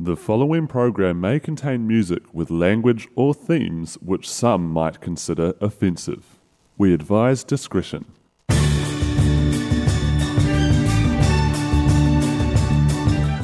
[0.00, 6.38] The following program may contain music with language or themes which some might consider offensive.
[6.76, 8.04] We advise discretion.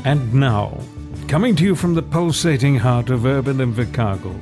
[0.04, 0.78] And now,
[1.26, 4.38] coming to you from the pulsating heart of urban Invercargill,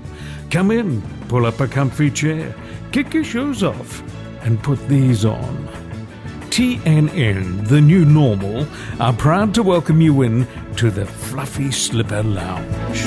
[0.50, 2.54] come in, pull up a comfy chair,
[2.92, 4.02] kick your shoes off,
[4.42, 5.81] and put these on.
[6.52, 8.66] TNN, the new normal,
[9.00, 12.98] are proud to welcome you in to the Fluffy Slipper Lounge.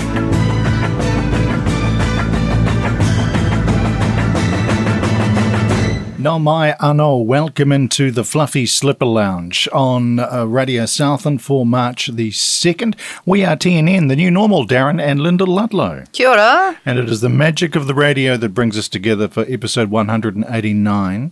[6.17, 12.07] Nā mai anō, welcome into the Fluffy Slipper Lounge on uh, Radio Southland for March
[12.07, 12.95] the 2nd.
[13.27, 16.05] We are TNN, the new normal, Darren and Lyndal Ludlow.
[16.13, 16.79] Kia ora.
[16.83, 21.31] And it is the magic of the radio that brings us together for episode 189.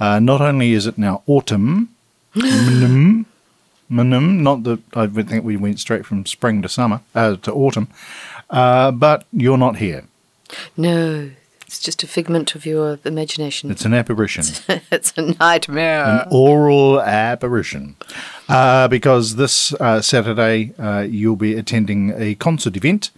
[0.00, 1.88] Uh, not only is it now autumn,
[2.34, 3.24] mm,
[3.88, 7.88] not that I would think we went straight from spring to summer, uh, to autumn,
[8.50, 10.04] uh, but you're not here.
[10.76, 11.30] No,
[11.66, 13.70] it's just a figment of your imagination.
[13.70, 14.44] It's an apparition.
[14.90, 16.04] it's a nightmare.
[16.04, 17.96] an oral apparition.
[18.48, 23.10] Uh, because this uh, Saturday uh, you'll be attending a concert event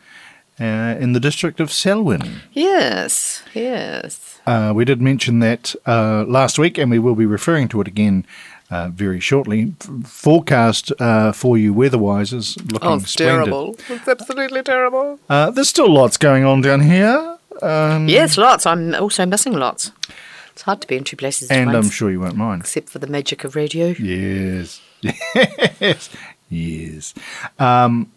[0.58, 2.40] uh, in the district of Selwyn.
[2.52, 4.35] yes, yes.
[4.46, 7.88] Uh, we did mention that uh, last week, and we will be referring to it
[7.88, 8.24] again
[8.70, 9.72] uh, very shortly.
[9.80, 13.44] F- forecast uh, for you weather-wise is looking Oh, it's splendid.
[13.46, 13.76] terrible.
[13.88, 15.18] It's absolutely terrible.
[15.28, 18.66] Uh, there's still lots going on down here, um, Yes, lots.
[18.66, 19.90] I'm also missing lots.
[20.52, 22.62] It's hard to be in two places at and I'm sure you won't mind.
[22.62, 23.88] except for the magic of radio.
[23.98, 24.80] Yes.
[25.80, 26.08] Yes.
[26.48, 27.14] Yes.
[27.58, 28.10] Um,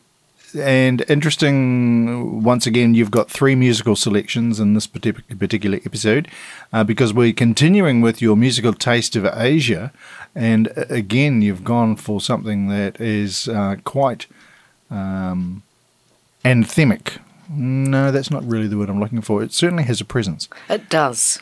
[0.55, 6.27] and interesting, once again, you've got three musical selections in this partic- particular episode
[6.73, 9.91] uh, because we're continuing with your musical taste of Asia.
[10.35, 14.27] And uh, again, you've gone for something that is uh, quite
[14.91, 15.63] um,
[16.45, 17.19] anthemic.
[17.49, 19.41] No, that's not really the word I'm looking for.
[19.41, 20.47] It certainly has a presence.
[20.69, 21.39] It does.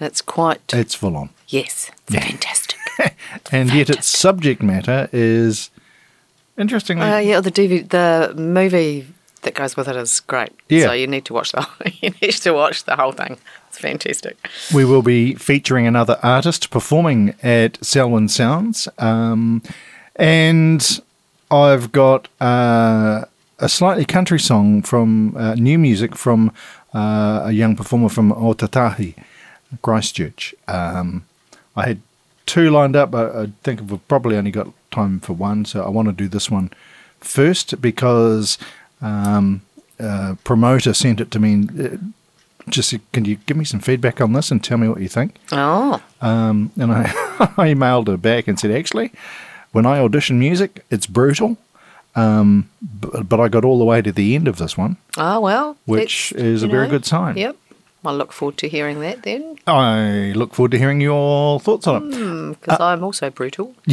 [0.00, 0.72] It's quite.
[0.74, 1.30] It's full on.
[1.48, 2.78] yes, fantastic.
[3.52, 5.68] And yet its subject matter is
[6.58, 9.06] interestingly Uh, yeah, the DVD, the movie
[9.42, 10.50] that goes with it is great.
[10.68, 10.86] Yeah.
[10.86, 11.66] So you need to watch the
[12.00, 13.38] you need to watch the whole thing.
[13.68, 14.36] It's fantastic.
[14.74, 18.88] We will be featuring another artist performing at Selwyn Sounds.
[18.98, 19.62] Um,
[20.16, 21.00] and
[21.50, 23.24] I've got uh,
[23.58, 26.52] a slightly country song from uh, new music from
[26.94, 29.14] uh, a young performer from Otautahi,
[29.82, 30.54] Christchurch.
[30.66, 31.24] Um,
[31.76, 32.00] I had
[32.46, 33.10] two lined up.
[33.10, 36.28] but I think we've probably only got time for one, so I want to do
[36.28, 36.70] this one
[37.20, 38.58] first because
[39.02, 39.62] um,
[40.00, 41.52] uh, promoter sent it to me.
[41.52, 41.96] And, uh,
[42.68, 45.36] just can you give me some feedback on this and tell me what you think?
[45.52, 47.02] Oh, Um, and I,
[47.56, 49.12] I emailed her back and said, actually,
[49.72, 51.58] when I audition music, it's brutal.
[52.16, 55.38] Um, but, but I got all the way to the end of this one, oh
[55.38, 55.76] well.
[55.84, 57.36] which is a you very good sign.
[57.36, 57.56] Yep.
[58.06, 62.12] I look forward to hearing that then, I look forward to hearing your thoughts on
[62.12, 62.60] it.
[62.60, 63.74] Because I'm also brutal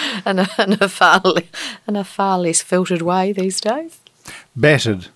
[0.00, 1.42] Uh, in a, in a far le-
[1.88, 3.98] in a far less filtered way these days.
[4.54, 5.08] Battered,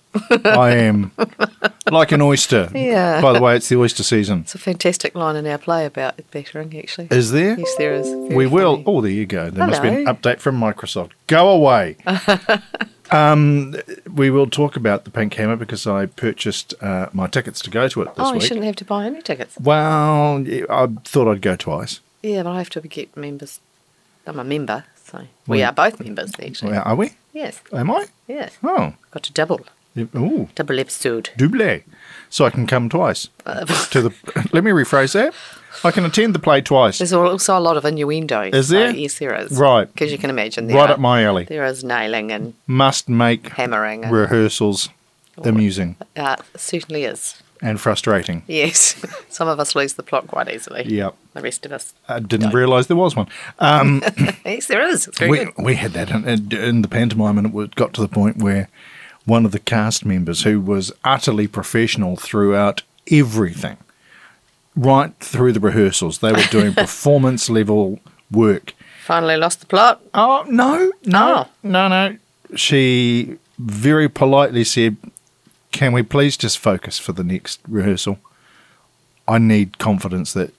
[0.43, 1.11] I am
[1.89, 2.69] like an oyster.
[2.75, 3.21] Yeah.
[3.21, 4.39] By the way, it's the oyster season.
[4.41, 6.77] It's a fantastic line in our play about battering.
[6.77, 7.57] Actually, Is there?
[7.57, 8.09] yes, there is.
[8.09, 8.83] Very we will.
[8.85, 9.49] Oh, there you go.
[9.49, 11.11] There must be an update from Microsoft.
[11.27, 11.95] Go away.
[13.11, 13.75] um,
[14.13, 17.87] we will talk about the Pink Hammer because I purchased uh, my tickets to go
[17.87, 18.41] to it this Oh, you week.
[18.43, 19.57] shouldn't have to buy any tickets.
[19.59, 21.99] Well, I thought I'd go twice.
[22.21, 23.59] Yeah, but I have to get members.
[24.25, 26.77] I'm a member, so we Well, are both members actually.
[26.77, 27.11] Are we?
[27.33, 28.05] Yes, Am I?
[28.27, 28.57] yes.
[28.63, 29.61] Oh, Got to double,
[29.97, 31.31] ooh, double episode.
[31.37, 31.81] double.
[32.29, 34.13] So I can come twice Uh, to the.
[34.53, 35.33] let me rephrase that.
[35.83, 36.97] I can attend the play twice.
[36.99, 38.41] There's also a lot of innuendo.
[38.53, 38.91] Is so there?
[38.95, 39.51] yes, there is.
[39.57, 39.91] Right.
[39.91, 41.45] Because you can imagine there Right are- up my alley.
[41.45, 44.03] There is nailing and Must make hammering.
[44.05, 44.89] And, rehearsals
[45.43, 47.41] amusing uh, certainly is.
[47.61, 48.43] and frustrating.
[48.47, 48.95] Yes.
[49.29, 50.83] Some of us lose the plot quite easily.
[50.85, 51.15] Yep.
[51.33, 51.93] The rest of us.
[52.07, 53.27] I didn't realise there was one.
[53.59, 54.03] Um,
[54.45, 55.09] Yes, there is.
[55.21, 55.53] We, good.
[55.57, 58.67] we had that in, in- in the pantomime, and it got to the point where
[59.25, 63.77] one of the cast members, who was utterly professional throughout everything,
[64.75, 67.99] right through the rehearsals, they were doing performance level
[68.31, 68.73] work.
[69.03, 70.01] Finally lost the plot.
[70.13, 71.47] Oh no, no, Oh.
[71.63, 72.17] no, no.
[72.55, 74.95] She very politely said,
[75.71, 78.17] "Can we please just focus for the next rehearsal?
[79.27, 80.53] I need confidence that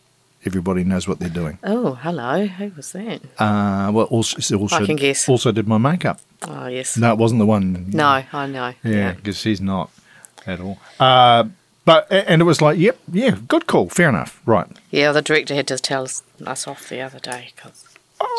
[0.45, 2.47] everybody knows what they're doing." Oh, hello.
[2.47, 3.21] Who was that?
[3.39, 5.29] Uh, well, also, also, can guess.
[5.29, 6.21] also did my makeup.
[6.43, 6.97] Oh, yes.
[6.99, 7.91] No, it wasn't the one.
[7.91, 8.75] No, I know.
[8.83, 9.91] Yeah, because she's not
[10.47, 10.79] at all.
[11.01, 11.45] Uh,
[11.85, 14.67] but and it was like, yep, yeah, good call, fair enough, right.
[14.91, 16.23] Yeah, the director had to tell us,
[16.67, 17.85] off the other day because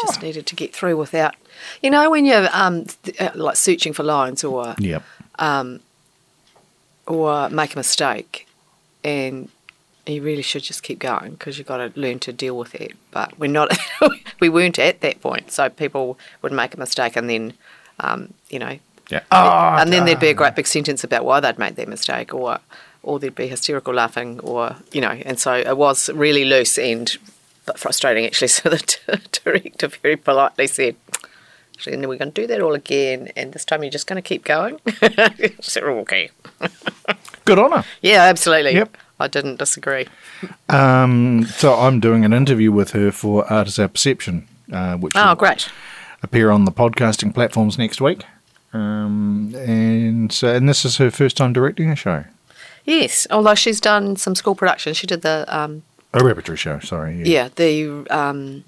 [0.02, 1.36] just needed to get through without,
[1.82, 2.86] you know, when you're um,
[3.20, 5.04] uh, like searching for lines or Yep.
[7.08, 8.48] or make a mistake,
[9.04, 9.50] and
[10.06, 12.94] you really should just keep going because you've got to learn to deal with it.
[13.12, 13.76] But we're not,
[14.40, 17.54] we weren't at that point, so people would make a mistake and then,
[18.00, 18.78] um, you know,
[19.10, 19.22] Yeah.
[19.32, 22.34] Oh, and then there'd be a great big sentence about why they'd made that mistake,
[22.34, 22.60] or
[23.06, 27.16] or there'd be hysterical laughing, or you know, and so it was really loose and
[27.66, 28.48] but frustrating actually.
[28.58, 30.96] So the t- director very politely said,
[31.76, 34.28] "Actually, we're going to do that all again, and this time you're just going to
[34.28, 36.30] keep going." "Oh, okay,
[37.46, 37.86] good on her.
[38.02, 38.74] yeah, absolutely.
[38.74, 38.98] Yep.
[39.18, 40.08] I didn't disagree.
[40.68, 45.28] Um, so I'm doing an interview with her for Artists Our Perception, uh, which Oh,
[45.30, 45.70] will great.
[46.22, 48.24] appear on the podcasting platforms next week.
[48.74, 52.26] Um, and so, and this is her first time directing a show,
[52.86, 54.98] Yes, although she's done some school productions.
[54.98, 55.84] She did the um,
[56.14, 56.80] a repertory show.
[56.80, 57.22] Sorry.
[57.24, 58.64] yeah the um,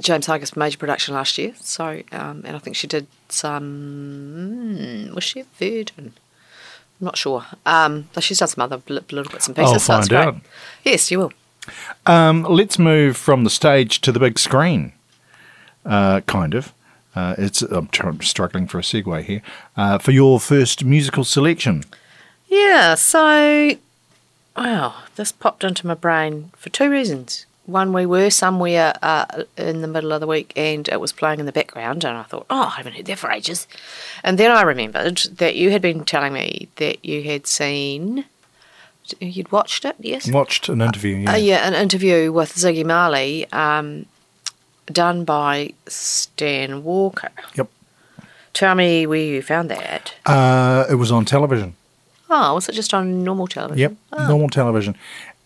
[0.00, 1.52] James Hargest major production last year.
[1.60, 4.76] So um, and I think she did some.
[5.08, 6.12] hmm, Was she at Verdon?
[7.00, 7.44] I'm not sure.
[7.66, 9.72] Um, but she's done some other bl- little bits and pieces.
[9.72, 10.18] I'll so find great.
[10.26, 10.36] out.
[10.84, 11.32] Yes, you will.
[12.06, 14.92] Um, let's move from the stage to the big screen.
[15.84, 16.72] Uh, kind of.
[17.16, 19.42] Uh, it's I'm tr- struggling for a segue here.
[19.76, 21.84] Uh, for your first musical selection,
[22.50, 22.96] Yeah.
[22.96, 23.76] So,
[24.56, 27.46] wow, this popped into my brain for two reasons.
[27.66, 31.38] One, we were somewhere uh, in the middle of the week and it was playing
[31.38, 33.68] in the background, and I thought, oh, I haven't heard that for ages.
[34.24, 38.24] And then I remembered that you had been telling me that you had seen,
[39.20, 40.28] you'd watched it, yes?
[40.28, 41.16] watched an interview.
[41.18, 41.32] Yeah.
[41.32, 44.06] Uh, yeah, an interview with Ziggy Marley um,
[44.86, 47.30] done by Stan Walker.
[47.54, 47.68] Yep.
[48.52, 50.14] Tell me where you found that.
[50.26, 51.76] Uh, it was on television.
[52.30, 53.78] Oh, was it just on normal television?
[53.80, 54.28] Yep, Oh.
[54.28, 54.96] normal television,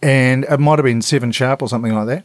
[0.02, 2.24] and it might have been Seven Sharp or something like that.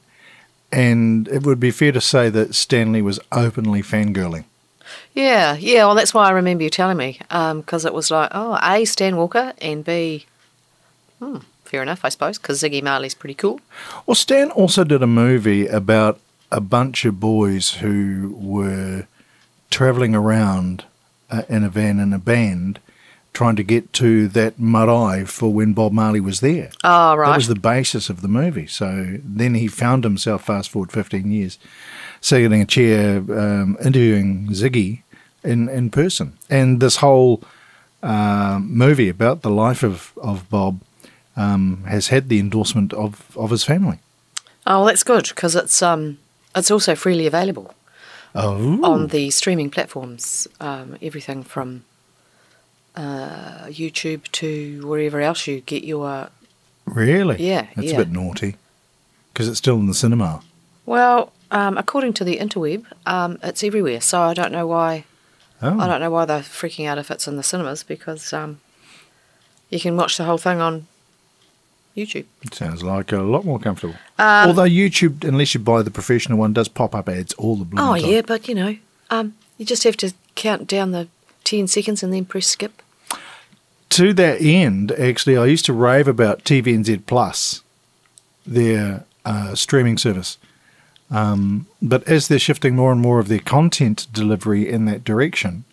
[0.71, 4.43] And it would be fair to say that Stanley was openly fangirling.
[5.13, 5.85] Yeah, yeah.
[5.85, 9.15] Well, that's why I remember you telling me, because it was like, oh, A, Stan
[9.17, 10.25] Walker, and B,
[11.19, 13.59] hmm, fair enough, I suppose, because Ziggy Marley's pretty cool.
[14.05, 16.19] Well, Stan also did a movie about
[16.51, 19.07] a bunch of boys who were
[19.71, 20.83] travelling around
[21.31, 22.79] uh, in a van in a band,
[23.33, 26.71] trying to get to that marae for when Bob Marley was there.
[26.83, 27.29] Oh, right.
[27.29, 28.67] That was the basis of the movie.
[28.67, 31.57] So then he found himself, fast forward 15 years,
[32.21, 35.03] sitting in a chair um, interviewing Ziggy
[35.43, 36.37] in, in person.
[36.49, 37.41] And this whole
[38.01, 40.79] um movie about the life of, of Bob
[41.35, 43.99] um, has had the endorsement of, of his family.
[44.65, 46.17] oh, well, that's good, because it's, um,
[46.55, 47.73] it's also freely available
[48.35, 51.83] Oh, on the streaming platforms, um, everything from
[52.99, 56.29] uh, YouTube to wherever else you get your.
[56.85, 57.37] really?
[57.39, 57.95] Yeah, That's yeah.
[57.95, 58.55] a bit naughty
[59.33, 60.41] because it's still in the cinema.
[60.85, 65.05] Well, um, according to the interweb, um, it's everywhere, so I don't know why.
[65.61, 68.59] Oh, I don't know why they're freaking out if it's in the cinemas because um,
[69.69, 70.87] you can watch the whole thing on
[71.97, 72.25] YouTube.
[72.43, 73.95] It sounds like a lot more comfortable.
[74.17, 77.65] Um, Although YouTube, unless you buy the professional one, does pop up ads all the
[77.65, 78.09] blooming Oh time.
[78.09, 78.77] yeah, but you know,
[79.09, 81.07] um, you just have to count down the
[81.43, 82.81] ten seconds and then press skip.
[83.89, 87.63] To that end, actually, I used to rave about TVNZ Plus,
[88.45, 90.37] their uh, streaming service.
[91.11, 95.63] Um, but as they're shifting more and more of their content delivery in that direction,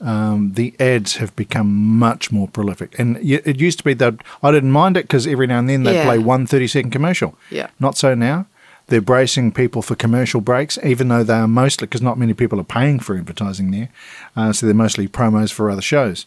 [0.00, 2.98] um, the ads have become much more prolific.
[2.98, 5.84] And it used to be that I didn't mind it because every now and then
[5.84, 6.04] they Yeah.
[6.04, 7.36] play one 30 second commercial.
[7.50, 7.68] Yeah.
[7.80, 8.46] Not so now.
[8.88, 12.60] They're bracing people for commercial breaks, even though they are mostly, because not many people
[12.60, 13.88] are paying for advertising there.
[14.36, 16.26] Uh, so they're mostly promos for other shows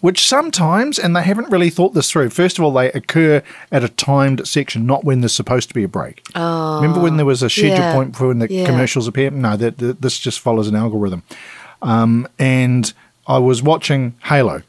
[0.00, 2.30] which sometimes, and they haven't really thought this through.
[2.30, 5.82] First of all, they occur at a timed section, not when there's supposed to be
[5.82, 6.22] a break.
[6.34, 8.66] Oh, Remember when there was a schedule yeah, point for when the yeah.
[8.66, 9.30] commercials appear?
[9.30, 11.22] No, that, that this just follows an algorithm.
[11.80, 12.92] Um, and
[13.26, 14.62] I was watching Halo,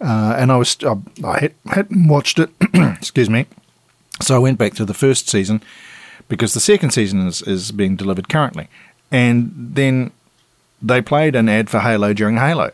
[0.00, 2.50] uh, and I was I, I had, hadn't watched it.
[2.74, 3.46] excuse me.
[4.20, 5.62] So I went back to the first season
[6.28, 8.68] because the second season is, is being delivered currently,
[9.10, 10.10] and then
[10.82, 12.72] they played an ad for Halo during Halo,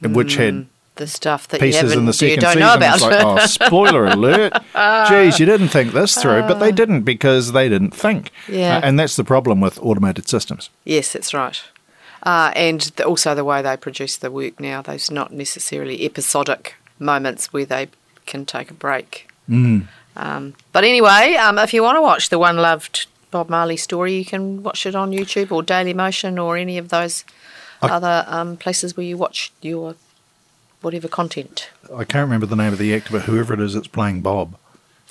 [0.00, 2.60] which had The stuff that pieces haven't, in the you second don't season.
[2.60, 2.94] know about.
[2.94, 4.52] It's like, oh, spoiler alert!
[5.08, 8.30] Geez, you didn't think this through, but they didn't because they didn't think.
[8.48, 8.76] Yeah.
[8.76, 10.70] Uh, and that's the problem with automated systems.
[10.84, 11.60] yes, that's right.
[12.22, 16.76] Uh, and the, also the way they produce the work now, those not necessarily episodic
[16.98, 17.88] moments where they
[18.24, 19.28] can take a break.
[19.50, 19.88] Mm.
[20.16, 24.14] Um, but anyway, um, if you want to watch the One Loved Bob Marley story,
[24.14, 27.24] you can watch it on YouTube or Daily Motion or any of those
[27.82, 29.96] I- other um, places where you watch your
[30.84, 31.70] whatever content.
[31.94, 34.56] I can't remember the name of the actor, but whoever it is that's playing Bob.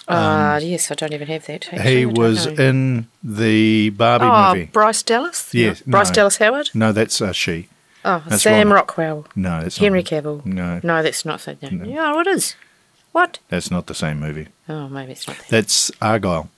[0.08, 1.74] Uh, yes, I don't even have that.
[1.74, 2.64] actually, Um, he was know.
[2.64, 4.66] in the Barbie oh, movie.
[4.72, 5.54] Bryce Dallas?
[5.54, 5.92] Yes, No.
[5.92, 6.12] Bryce.
[6.12, 6.70] Dallas Howard?
[6.74, 7.70] No, that's uh, she.
[8.06, 8.74] Oh, That's Sam.
[8.74, 9.26] Rockwell.
[9.34, 10.46] No, that's Henry Cavill.
[10.46, 10.82] No.
[10.84, 11.62] No, that's not that.
[11.72, 11.86] No.
[11.86, 12.56] Yeah, it is.
[13.14, 13.40] What?
[13.48, 14.48] That's not the same movie.
[14.68, 15.48] Oh, maybe it's not that.
[15.48, 16.50] That's Argylle.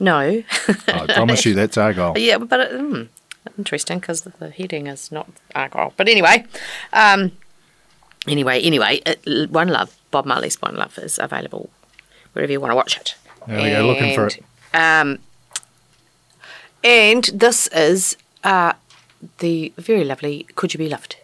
[0.00, 0.18] No.
[0.18, 2.18] I promise you, that's Argylle.
[2.18, 3.08] yeah, but it, mm,
[3.56, 5.92] interesting because the, the heading is not Argylle.
[5.96, 6.46] But anyway,
[6.92, 7.30] um,
[8.28, 11.70] anyway, anyway, it, One Love, Bob Marley's One Love is available
[12.32, 13.14] wherever you want to watch it.
[13.46, 14.38] There we go, looking for it.
[14.74, 15.18] Um,
[16.84, 18.74] and this is uh,
[19.38, 21.16] the very lovely Could You Be Loved?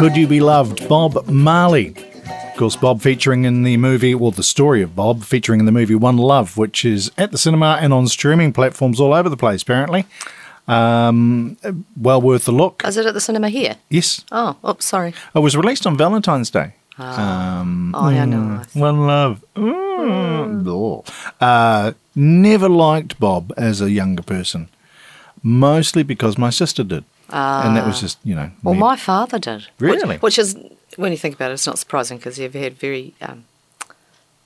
[0.00, 0.88] Could You Be Loved?
[0.88, 1.94] Bob Marley.
[2.24, 5.72] Of course, Bob featuring in the movie, well, the story of Bob featuring in the
[5.72, 9.36] movie One Love, which is at the cinema and on streaming platforms all over the
[9.36, 10.06] place, apparently.
[10.66, 11.58] Um,
[12.00, 12.82] well worth a look.
[12.86, 13.76] Is it at the cinema here?
[13.90, 15.12] Yes, Oh, oops, sorry.
[15.34, 16.72] it was released on Valentine's Day.
[16.96, 18.62] Um, Oh, yeah, no.
[18.72, 19.44] One love.
[19.54, 20.66] Mm.
[20.66, 21.04] Oh.
[21.44, 24.68] Uh, never liked Bob as a younger person,
[25.42, 28.50] mostly because my sister did, and that was just you know.
[28.62, 28.80] Well, me.
[28.80, 29.68] my father did.
[29.78, 30.18] Really?
[30.18, 30.56] Which, is,
[30.96, 33.44] when you think about it, it's not surprising because you've had very um,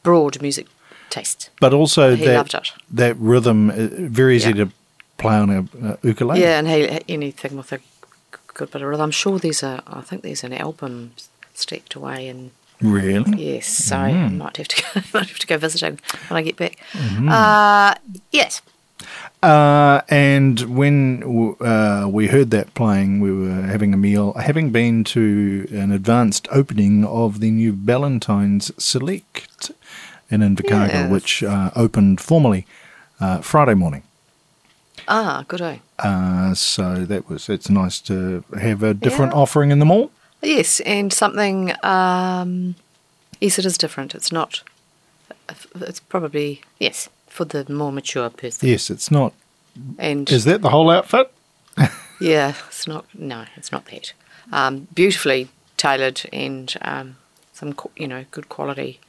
[0.03, 0.67] broad music
[1.11, 1.51] taste.
[1.61, 2.73] but also he that loved it.
[2.91, 4.65] that rhythm, uh, very easy Yeah.
[4.65, 4.71] to
[5.19, 6.41] play on a uh, ukulele.
[6.41, 7.79] Yeah, and he anything with a
[8.55, 9.05] good bit of rhythm.
[9.05, 9.83] I'm sure there's a.
[9.87, 11.13] I think there's an album
[11.55, 12.51] stacked away in.
[12.81, 13.55] really.
[13.55, 14.25] Yes, so Mm.
[14.25, 15.01] I might have to go.
[15.15, 15.99] might have to go visit him
[16.29, 16.77] when I get back.
[16.93, 17.29] Mm-hmm.
[17.29, 17.95] Uh,
[18.33, 18.61] yes.
[19.45, 21.23] Uh, and when
[21.61, 26.49] uh, we heard that playing, we were having a meal, having been to an advanced
[26.51, 29.71] opening of the new Ballantyne's Select
[30.31, 31.11] in Invercargill, Yes.
[31.11, 32.67] which uh, opened formally
[33.21, 34.03] uh, Friday morning.
[35.09, 35.61] Ah, good.
[35.61, 35.77] Eh?
[35.99, 39.41] Uh, so that was it's nice to have a different Yeah.
[39.43, 40.11] offering in the mall.
[40.41, 41.73] Yes, and something.
[41.83, 42.77] Um,
[43.43, 44.15] yes, it is different.
[44.15, 44.63] It's not.
[45.75, 48.69] It's probably yes for the more mature person.
[48.69, 49.33] Yes, it's not.
[49.99, 51.33] And Is that the whole outfit?
[52.21, 53.05] yeah, it's not.
[53.13, 54.13] No, it's not that.
[54.53, 57.17] Um, beautifully tailored and um,
[57.53, 59.01] some you know good quality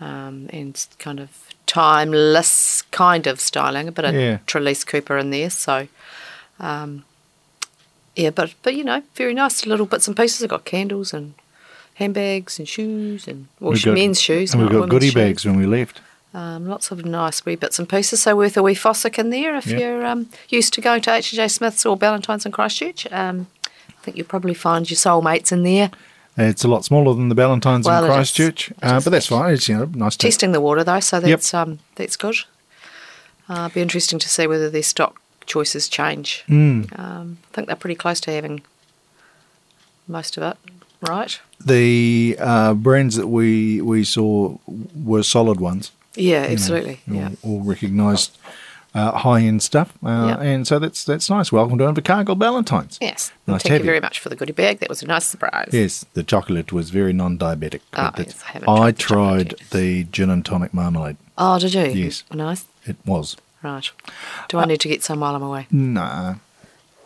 [0.00, 1.30] um, and kind of
[1.66, 3.86] timeless kind of styling.
[3.86, 4.38] A bit of Yeah.
[4.46, 5.86] Trelise Cooper in there, so.
[6.58, 7.04] Um,
[8.16, 10.42] yeah, but but you know, very nice little bits and pieces.
[10.42, 11.34] I've got candles and
[11.94, 14.52] handbags and shoes and well, got- men's shoes.
[14.52, 15.14] And we got goodie shoes.
[15.14, 16.00] bags when we left.
[16.36, 18.20] Um, lots of nice wee bits and pieces.
[18.22, 19.78] So worth a wee fossick in there if Yeah.
[19.78, 23.06] you're um, used to going to H J Smith's or Ballantyne's in Christchurch.
[23.10, 23.46] Um,
[23.88, 25.90] I think you'll probably find your soulmates in there.
[26.36, 28.12] It's a lot smaller than the Ballantyne's Well, in.
[28.12, 29.54] Christchurch, It uh, but that's fine.
[29.54, 32.36] It's you know nice to Testing the water though, so that's um, that's good.
[33.48, 36.44] Uh, be interesting to see whether their stock choices change.
[36.48, 36.98] Mm.
[36.98, 38.60] Um, I think they're pretty close to having
[40.06, 40.56] most of it,
[41.08, 41.40] right?
[41.64, 44.58] the uh, brands that we we saw
[44.94, 45.92] were solid ones.
[46.16, 47.00] Yeah, know, absolutely.
[47.08, 47.28] all, yeah.
[47.42, 48.36] all recognised
[48.94, 50.40] uh, high end stuff, uh, Yeah.
[50.40, 51.52] and so that's that's nice.
[51.52, 52.98] Welcome to Invercargill Ballantyne's.
[53.00, 53.30] Yes.
[53.46, 54.78] Nice Thank you very much for the goodie bag.
[54.80, 55.68] That was a nice surprise.
[55.72, 57.80] Yes, the chocolate was very non-diabetic.
[57.92, 61.16] Ah, but that's- yes, I haven't I tried tried the gin and tonic marmalade.
[61.36, 61.82] Oh, did you?
[62.04, 62.24] Yes.
[62.32, 62.64] Nice.
[62.86, 63.90] It was Right.
[64.48, 65.66] Do I need to get some while I'm away?
[65.70, 66.36] no,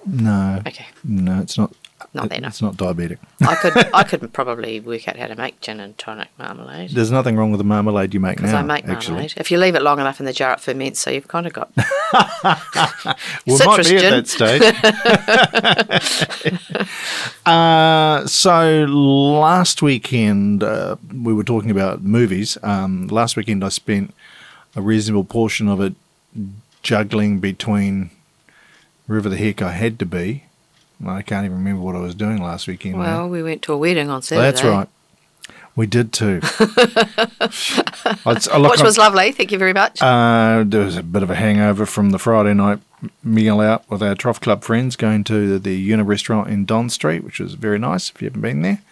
[0.07, 0.87] no, Okay.
[1.05, 1.41] no.
[1.41, 1.73] It's not.
[2.13, 3.19] Not it- that It's not diabetic.
[3.47, 6.91] I could I could probably work out how to make gin and tonic marmalade.
[6.91, 8.59] There's nothing wrong with the marmalade you make Because now.
[8.59, 9.35] I make actually, marmalade.
[9.37, 10.99] If you leave it long enough in the jar, it ferments.
[11.01, 11.71] So you've kind of got
[13.47, 14.13] we might be gin.
[14.13, 14.63] at that stage.
[17.47, 22.59] uh, so last weekend uh, we were talking about movies.
[22.63, 24.13] Um, last weekend I spent
[24.75, 25.95] a reasonable portion of it
[26.83, 28.11] juggling between
[29.07, 30.45] wherever the heck I had to be.
[31.07, 32.99] I can't even remember what I was doing last weekend.
[32.99, 34.47] Well, we went to a wedding on Saturday.
[34.47, 34.89] that's right.
[35.77, 36.41] We did too.
[38.27, 39.33] Look Which was lovely.
[39.33, 40.03] Thank you very much.
[40.03, 42.81] uh, there was a bit of a hangover from the Friday night
[43.23, 47.25] meal out with our Trough Club friends, going to the Una restaurant in Don Street,
[47.25, 48.83] which was very nice if you haven't been there.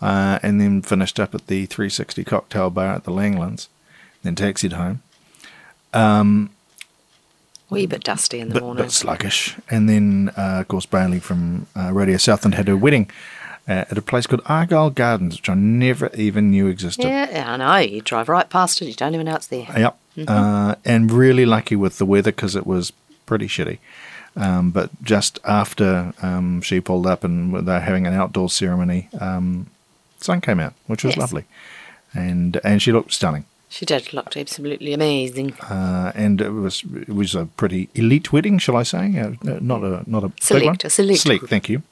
[0.00, 3.68] Uh, and then finished up at the 360 cocktail bar at the Langlands,
[4.22, 5.02] then taxied home.
[7.70, 8.84] Wee bit dusty in the Bit, morning.
[8.84, 9.56] bit sluggish.
[9.70, 13.10] And then, uh, of course, Bailey from uh, Radio Southland had her wedding
[13.68, 17.04] uh, at a place called Argyle Gardens, which I never even knew existed.
[17.04, 17.76] yeah, I know.
[17.76, 18.86] You drive right past it.
[18.86, 19.66] You don't even know it's there.
[19.76, 19.98] Yep.
[20.26, 22.92] Uh, and really lucky with the weather because it was
[23.26, 23.78] pretty shitty.
[24.36, 29.66] Um, but just after um, she pulled up and they're having an outdoor ceremony, um,
[30.20, 31.18] sun came out, which was Yes.
[31.20, 31.44] lovely,
[32.14, 33.44] and and she looked stunning.
[33.70, 34.12] She did.
[34.14, 35.52] Looked absolutely amazing.
[35.60, 39.18] Uh, and it was it was a pretty elite wedding, shall I say?
[39.18, 40.76] Uh, not a not a big one.
[40.82, 41.82] a select Select, thank you.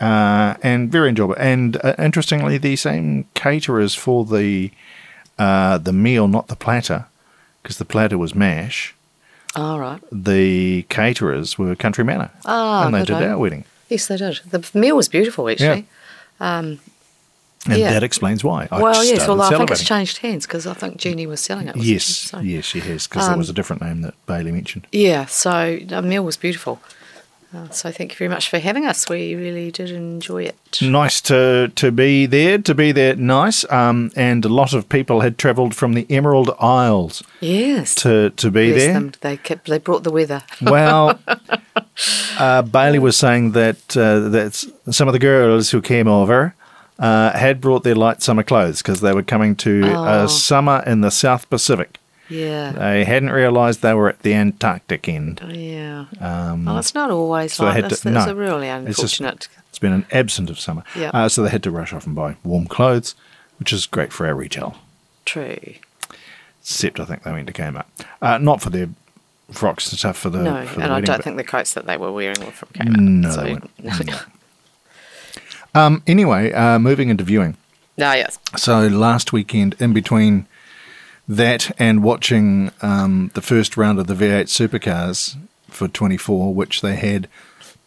[0.00, 1.36] Uh, and very enjoyable.
[1.38, 4.72] And uh, interestingly, the same caterers for the
[5.38, 7.06] uh, the meal, not the platter,
[7.62, 8.94] because the platter was mash.
[9.54, 10.00] All right.
[10.10, 12.30] the caterers were Country Manor.
[12.46, 13.64] Ah, and they did our wedding.
[13.88, 14.40] Yes, they did.
[14.50, 15.86] The meal was beautiful, actually.
[16.40, 16.80] Um,
[17.68, 17.92] And Yeah.
[17.92, 18.66] that explains why.
[18.72, 21.68] I well, yes, although I think it's changed hands because I think Jeannie was selling
[21.68, 21.76] it.
[21.76, 22.12] Yes, she?
[22.28, 24.86] So- yes, she has, because Um, that was a different name that Bailey mentioned.
[24.90, 26.80] Yeah, so the meal was beautiful.
[27.54, 29.06] Uh, so thank you very much for having us.
[29.10, 30.56] We really did enjoy it.
[30.80, 33.70] Nice to, to be there, to be there nice.
[33.70, 37.94] Um, and a lot of people had travelled from the Emerald Isles Yes.
[37.96, 38.92] to, to be Bless there.
[38.94, 39.12] them.
[39.20, 39.68] They kept.
[39.68, 40.42] They brought the weather.
[40.62, 41.18] Well,
[42.38, 44.54] uh, Bailey was saying that uh, that
[44.90, 46.54] some of the girls who came over
[47.02, 50.24] uh, had brought their light summer clothes because they were coming to Oh.
[50.24, 51.98] a summer in the South Pacific.
[52.28, 52.72] Yeah.
[52.72, 55.42] They hadn't realised they were at the Antarctic end.
[55.52, 56.06] Yeah.
[56.20, 58.00] Um, well, it's not always so like this.
[58.00, 58.32] to- It's no.
[58.32, 59.48] a really It's just- unfortunate.
[59.68, 60.84] It's been an absent of summer.
[60.94, 61.10] Yeah.
[61.12, 63.14] Uh, so they had to rush off and buy warm clothes,
[63.58, 64.76] which is great for our retail.
[65.24, 65.58] True.
[66.62, 67.84] Except I think they went to Kmart.
[68.22, 68.88] Uh, not for their
[69.50, 71.86] frocks and stuff for the no, for the and I don't think the coats that
[71.86, 72.96] they were wearing were from Kmart.
[72.96, 73.70] No, so, they weren't.
[75.74, 77.56] Um, anyway, uh, moving into viewing.
[77.96, 78.38] no, yes.
[78.56, 80.46] So last weekend, in between
[81.28, 85.36] that and watching um, the first round of the V8 Supercars
[85.68, 87.28] for 24, which they had,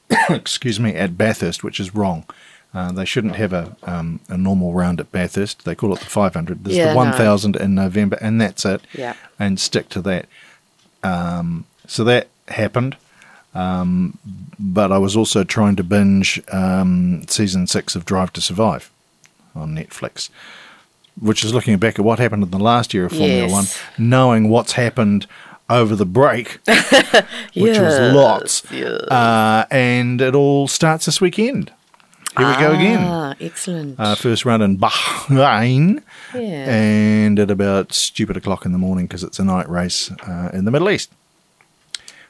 [0.29, 2.25] excuse me, at Bathurst, which is wrong.
[2.73, 5.63] Uh, they shouldn't have a um, a normal round at Bathurst.
[5.63, 6.63] They call it the 500.
[6.65, 6.97] There's Yeah, the no.
[6.97, 8.81] 1000 in November, and that's it.
[8.93, 9.13] Yeah.
[9.39, 10.25] And stick to that.
[11.03, 12.97] Um, so that happened.
[13.55, 14.17] Um,
[14.59, 18.91] but I was also trying to binge um, season six of Drive to Survive
[19.55, 20.29] on Netflix,
[21.19, 23.51] which is looking back at what happened in the last year of Formula Yes.
[23.51, 23.65] One,
[23.97, 25.25] knowing what's happened
[25.69, 26.59] over the break,
[27.55, 28.63] which was lots.
[28.71, 29.01] yes.
[29.03, 31.71] Uh, and it all starts this weekend.
[32.37, 32.99] Here we go again.
[33.01, 33.97] Ah, excellent.
[33.97, 36.69] Uh, first round in Bahrain, yeah.
[36.69, 40.65] and at about stupid o'clock in the morning because it's a night race uh, in
[40.65, 41.11] the Middle East.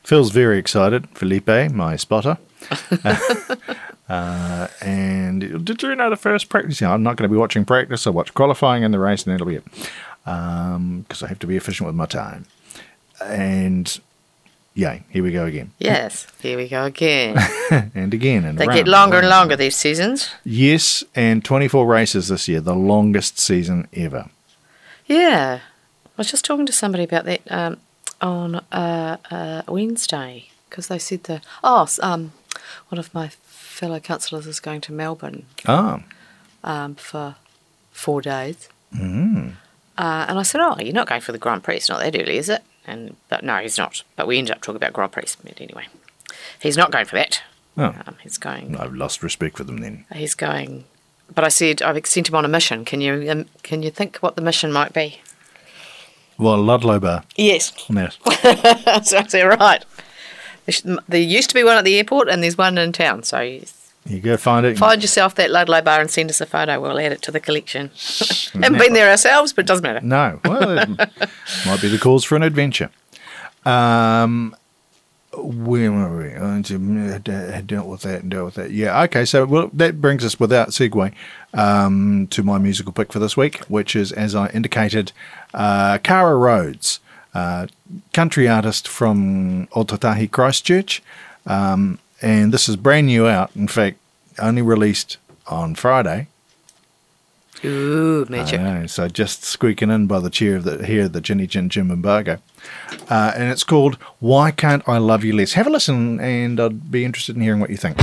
[0.06, 1.10] Phil's very excited.
[1.18, 2.38] Felipe, my spotter.
[4.08, 6.80] uh, and did you know the first practice?
[6.84, 8.06] I'm not going to be watching practice.
[8.06, 9.66] I'll watch qualifying and the race, and that'll be it.
[10.24, 12.46] Because I have to be efficient with my time.
[13.24, 14.00] And
[14.76, 15.72] yay, here we go again.
[15.80, 16.28] yes.
[16.40, 17.40] Here we go again.
[17.96, 18.46] and again.
[18.46, 20.30] And they get longer and longer these seasons.
[20.44, 24.30] Yes, and 24 races this year, the longest season ever.
[25.08, 25.62] Yeah.
[26.06, 27.78] I was just talking to somebody about that um,
[28.26, 32.32] on uh, uh, Wednesday because they said the oh um,
[32.90, 36.02] one of my fellow councillors is going to Melbourne Ah,
[36.64, 37.36] um, for
[37.92, 38.68] four days.
[38.94, 39.54] mm.
[39.98, 41.78] Uh, and I said, "Oh, you're not going for the Grand Prix?
[41.78, 44.04] It's not that early, is it?" And but no, he's not.
[44.18, 45.28] But we ended up talking about Grand Prix.
[45.42, 45.88] But anyway,
[46.60, 47.42] he's not going for that.
[47.78, 47.96] Oh.
[48.06, 48.76] Um, he's going.
[48.78, 50.06] I've lost respect for them then.
[50.14, 50.84] He's going.
[51.34, 52.84] But I said I've sent him on a mission.
[52.84, 55.22] Can you um, can you think what the mission might be?
[56.38, 57.24] Well, Ludlow Bar.
[57.36, 57.72] Yes.
[57.90, 58.18] Yes.
[58.26, 59.84] I said, right.
[61.08, 63.24] There, used to be one at the airport, and there's one in town.
[63.24, 63.64] So you
[64.06, 64.78] You go find it.
[64.78, 66.80] find yourself that Ludlow bar and send us a photo.
[66.82, 67.92] We'll add it to the collection.
[68.54, 70.02] Haven't been there ourselves, but it doesn't matter.
[70.02, 70.40] No.
[70.44, 70.90] Well, it
[71.66, 72.90] might be the cause for an adventure.
[73.64, 74.56] Um,
[75.38, 76.34] where were we?
[76.34, 78.72] Uh, Dealt with that and dealt with that.
[78.72, 79.02] Yeah.
[79.04, 79.26] Okay.
[79.26, 81.12] So well, that brings us without segue
[81.54, 85.12] um, to my musical pick for this week, which is, as I indicated,
[85.56, 87.00] uh, Cara Rhodes,
[87.34, 87.68] uh,
[88.14, 91.02] country artist from Otautahi Christchurch.
[91.48, 93.52] Um, and this is brand new out.
[93.56, 93.98] In fact,
[94.40, 96.28] only released on Friday.
[97.64, 98.62] Ooh, magic.
[98.62, 101.90] Know, so just squeaking in by the chair of the here, the Ginny Gin Jim
[101.90, 102.40] embargo.
[103.10, 105.54] Uh, and it's called Why Can't I Love You Less?
[105.54, 107.98] Have a listen, and I'd be interested in hearing what you think.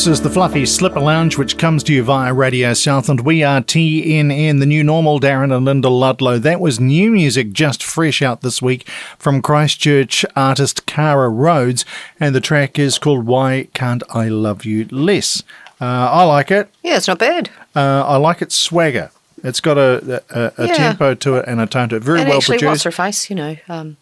[0.00, 3.20] This is the Fluffy Slipper Lounge, which comes to you via Radio Southland.
[3.20, 6.38] We are TNN, the new normal, Darren and Lyndal Ludlow.
[6.38, 11.84] That was new music just fresh out this week from Christchurch artist Cara Rhodes,
[12.18, 15.42] and the track is called Why Can't I Love You Less?
[15.78, 16.70] Uh, I like it.
[16.82, 17.50] Yeah, it's not bad.
[17.76, 19.10] Uh, I like its swagger.
[19.44, 20.76] It's got a, a, a Yeah.
[20.76, 22.02] tempo to it and a tone to it.
[22.02, 22.84] Very and well actually, what's produced.
[22.84, 23.28] her face?
[23.28, 23.98] You know, um,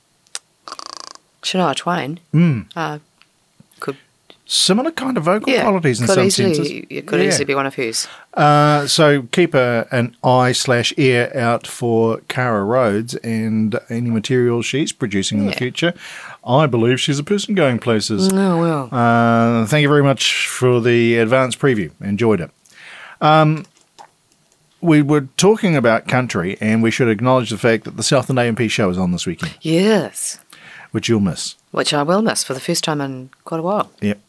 [1.43, 2.21] Shania Twain.
[2.31, 2.61] Hmm.
[2.77, 3.01] Uh,
[4.51, 6.87] Similar kind of vocal yeah, qualities in could some easily, senses.
[6.89, 7.29] It could Yeah.
[7.29, 8.09] easily be one of hers.
[8.33, 14.63] Uh, so keep a, an eye slash ear out for Cara Rhodes and any material
[14.63, 15.93] she's producing in the future.
[16.47, 18.33] I believe she's a person going places.
[18.33, 18.89] Oh well.
[18.91, 21.91] Uh, thank you very much for the advance preview.
[22.01, 22.51] Enjoyed it.
[23.21, 23.67] Um,
[24.81, 28.69] we were talking about country, and we should acknowledge the fact that the Southland A&P
[28.69, 30.39] show is on this weekend, yes,
[30.93, 31.57] which you'll miss.
[31.73, 33.91] which I will miss for the first time in quite a while.
[34.01, 34.21] Yep.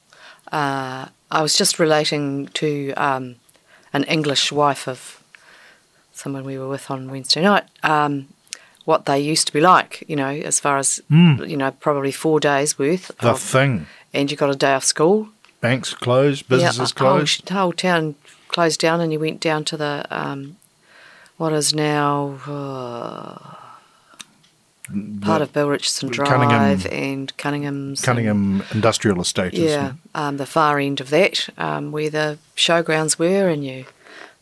[0.51, 3.35] Uh, I was just relating to um,
[3.93, 5.21] an English wife of
[6.13, 7.63] someone we were with on Wednesday night.
[7.83, 8.27] Um,
[8.85, 12.39] what they used to be like, you know, as far as you know, probably four
[12.39, 13.85] days worth, The of, thing.
[14.13, 15.29] and you got a day off school.
[15.61, 17.45] Banks closed, businesses yeah, whole, closed.
[17.47, 18.15] the whole town
[18.47, 20.55] closed down, and you went down to the um,
[21.37, 23.55] what is now uh,
[25.21, 27.99] part of Bill Richardson Drive Cunningham- and Cunningham's.
[27.99, 29.53] and- Cunningham Industrial Estate.
[29.53, 33.85] yeah, um, the far end of that, um, where the showgrounds were, and you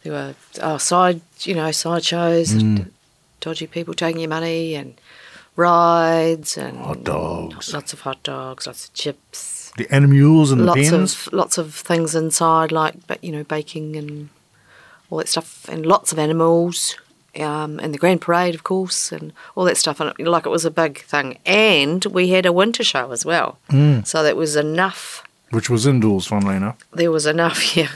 [0.04, 2.92] there were oh, side, you know, side shows, and
[3.42, 4.96] dodgy people taking your money, and
[5.56, 7.74] rides, and Hot dogs.
[7.74, 11.14] lots of hot dogs, lots of chips, The animals and the lots pens.
[11.28, 14.30] of lots of things inside, like but you know, baking and
[15.10, 16.96] all that stuff, and lots of animals.
[17.40, 20.50] Um, and the grand parade, of course, and all that stuff, and it, like it
[20.50, 21.40] was a big thing.
[21.46, 23.58] And we had a winter show as well,
[24.04, 26.78] so that was enough which was indoors, funnily enough.
[26.94, 27.92] there was enough, yeah,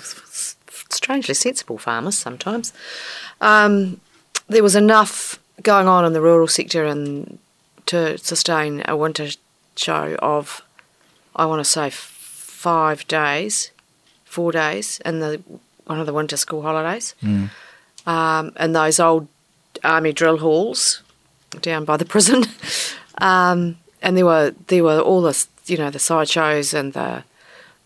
[0.89, 2.71] strangely sensible farmers sometimes.
[3.41, 3.99] Um,
[4.47, 7.39] there was enough going on in the rural sector and
[7.87, 9.27] to sustain a winter
[9.75, 10.61] show of,
[11.35, 13.71] I want to say, five days,
[14.23, 15.41] four days in the
[15.85, 17.15] one of the winter school holidays.
[18.05, 19.27] Um, in those old
[19.83, 21.01] army drill halls
[21.61, 22.45] down by the prison.
[23.19, 27.23] um, and there were there were all this, you know, the sideshows and the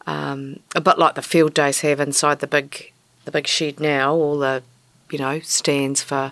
[0.08, 2.92] um, a bit like the field days have inside the big
[3.26, 4.64] the big shed now, all the
[5.12, 6.32] you know stands for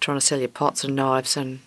[0.00, 1.60] trying to sell your pots and knives and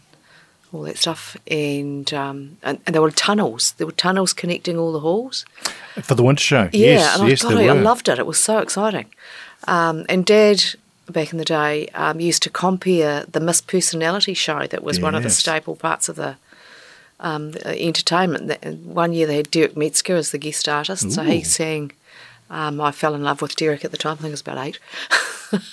[0.73, 3.73] all that stuff, and um, and, and there were tunnels.
[3.77, 5.45] There were tunnels connecting all the halls.
[6.01, 6.69] For the winter show.
[6.73, 7.81] Yeah, yes, and yes, I, God, I were.
[7.81, 8.19] loved it.
[8.19, 9.05] It was so exciting.
[9.67, 10.63] Um, and Dad,
[11.09, 15.15] back in the day, um, used to compare the Miss Personality show that was one
[15.15, 16.35] of the staple parts of the,
[17.19, 18.85] um, entertainment.
[18.85, 21.91] One year they had Derek Metzger as the guest artist, so he sang.
[22.49, 24.13] Um, I fell in love with Derek at the time.
[24.13, 24.79] I think I was about eight.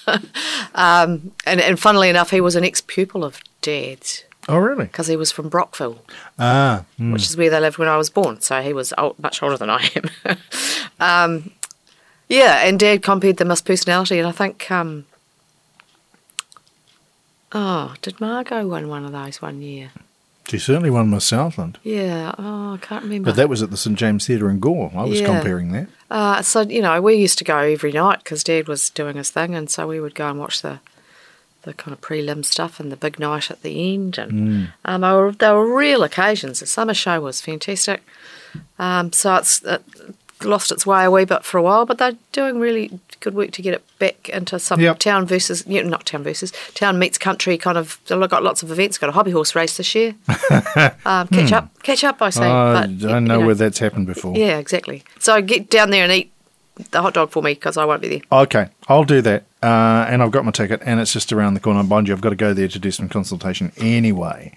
[0.74, 4.84] um, and, and funnily enough, he was an ex-pupil of Dad's Oh, really?
[4.84, 6.04] because he was from Brockville
[6.38, 7.12] Ah, mm.
[7.12, 8.40] which is where they lived when I was born.
[8.40, 10.36] So he was old, much older than I am.
[11.00, 11.50] um,
[12.28, 15.06] yeah, and Dad compared the Miss Personality, and I think, um,
[17.54, 19.90] oh, did Margot win one of those one year?
[20.46, 21.78] she certainly won Miss Southland.
[21.82, 23.30] Yeah, oh, I can't remember.
[23.30, 24.92] But that was at the St James Theatre in Gore.
[24.94, 25.26] I was Yeah.
[25.26, 25.88] comparing that.
[26.10, 29.30] Uh, so you know, we used to go every night because Dad was doing his
[29.30, 30.80] thing, and so we would go and watch the
[31.62, 34.18] the kind of prelim stuff and the big night at the end.
[34.18, 36.60] And um, they were they were real occasions.
[36.60, 38.02] The summer show was fantastic.
[38.78, 39.82] Um, so it's it
[40.44, 43.50] lost its way a wee bit for a while, but they're doing really good work
[43.52, 44.98] to get it back into some Yep.
[44.98, 47.98] town versus yeah, not town versus town meets country kind of.
[48.06, 48.98] They've got lots of events.
[48.98, 50.14] Got a hobby horse race this year.
[51.06, 52.20] um, catch up, catch up.
[52.22, 52.44] I say.
[52.44, 53.24] I but, don't Hmm.
[53.24, 54.36] know, you where that's happened before.
[54.36, 55.02] yeah, exactly.
[55.18, 56.30] So get down there and eat
[56.90, 58.20] the hot dog for me because I won't be there.
[58.32, 59.44] Okay, I'll do that.
[59.62, 61.82] Uh, and I've got my ticket, and it's just around the corner.
[61.82, 64.54] Mind you, I've got to go there to do some consultation anyway.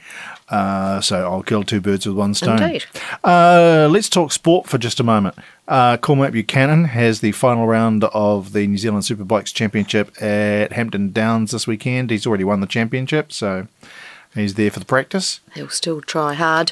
[0.49, 2.61] Uh, so I'll kill two birds with one stone.
[2.61, 2.85] Indeed.
[3.23, 5.35] Uh, let's talk sport for just a moment.
[5.67, 11.11] Uh, Cormac Buchanan has the final round of the New Zealand Superbikes Championship at Hampton
[11.11, 12.09] Downs this weekend.
[12.09, 13.67] He's already won the championship, so
[14.33, 15.41] he's there for the practice.
[15.53, 16.71] He'll still try hard.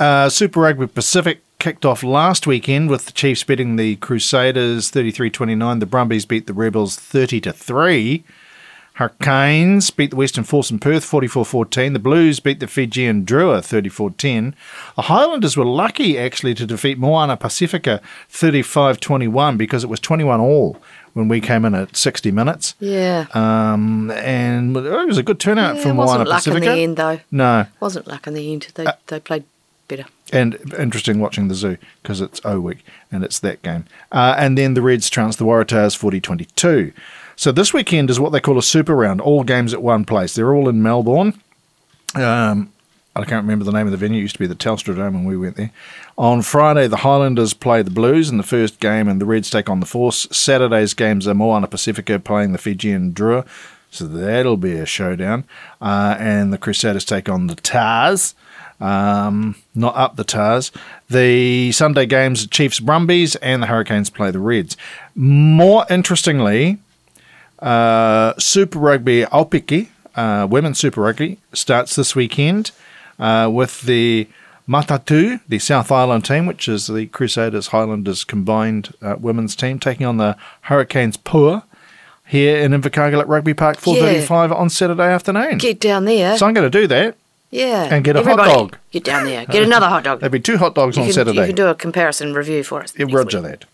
[0.00, 5.80] Uh, Super Rugby Pacific kicked off last weekend with the Chiefs beating the Crusaders 33-29.
[5.80, 8.24] The Brumbies beat the Rebels 30 to 3.
[8.94, 11.92] Hurricanes beat the Western Force in Perth 44-14.
[11.94, 14.54] The Blues beat the Fijian Drua 34-10.
[14.94, 20.80] The Highlanders were lucky actually to defeat Moana Pacifica 35-21 because it was 21 all
[21.12, 22.74] when we came in at 60 minutes.
[22.78, 23.26] Yeah.
[23.34, 26.70] Um, and it was a good turnout yeah, from it wasn't Moana luck in the
[26.70, 27.20] end, though.
[27.32, 27.66] No.
[27.80, 28.68] wasn't luck in the end.
[28.76, 29.44] Uh, They they played
[29.88, 30.04] better.
[30.32, 33.86] And interesting watching the zoo because it's O week and it's that game.
[34.12, 36.92] Uh, and then the Reds trounced the Waratahs 40 22.
[37.36, 40.34] So this weekend is what they call a super round, all games at one place.
[40.34, 41.40] They're all in Melbourne.
[42.14, 42.72] Um,
[43.16, 44.18] I can't remember the name of the venue.
[44.18, 45.70] It used to be the Telstra Dome when we went there.
[46.18, 49.68] On Friday, the Highlanders play the Blues in the first game, and the Reds take
[49.68, 50.26] on the Force.
[50.30, 53.46] Saturday's games are Moana Pacifica playing the Fijian Drua,
[53.90, 55.44] so that'll be a showdown.
[55.80, 58.34] Uh, and the Crusaders take on the Tahs.
[58.80, 60.72] Um, not up the Tahs.
[61.08, 64.76] The Sunday games, Chiefs Brumbies, and the Hurricanes play the Reds.
[65.14, 66.78] More interestingly,
[67.64, 72.70] uh, Super Rugby Aupiki, uh, Women's Super Rugby, starts this weekend
[73.18, 74.28] uh, with the
[74.68, 80.06] Matatu, the South Island team, which is the Crusaders Highlanders combined uh, women's team, taking
[80.06, 81.64] on the Hurricanes Poua
[82.26, 85.58] here in Invercargill at Rugby Park, 4.35 on Saturday afternoon.
[85.58, 86.36] Get down there.
[86.38, 87.16] so I'm going to do that.
[87.50, 87.88] yeah.
[87.90, 88.78] and get a hot dog.
[88.90, 89.44] Get down there.
[89.46, 90.20] Get another hot dog.
[90.20, 91.40] There'll be two hot dogs you on can, Saturday.
[91.40, 92.92] You can do a comparison review for us.
[92.98, 93.60] Yeah, Roger week.
[93.60, 93.64] that.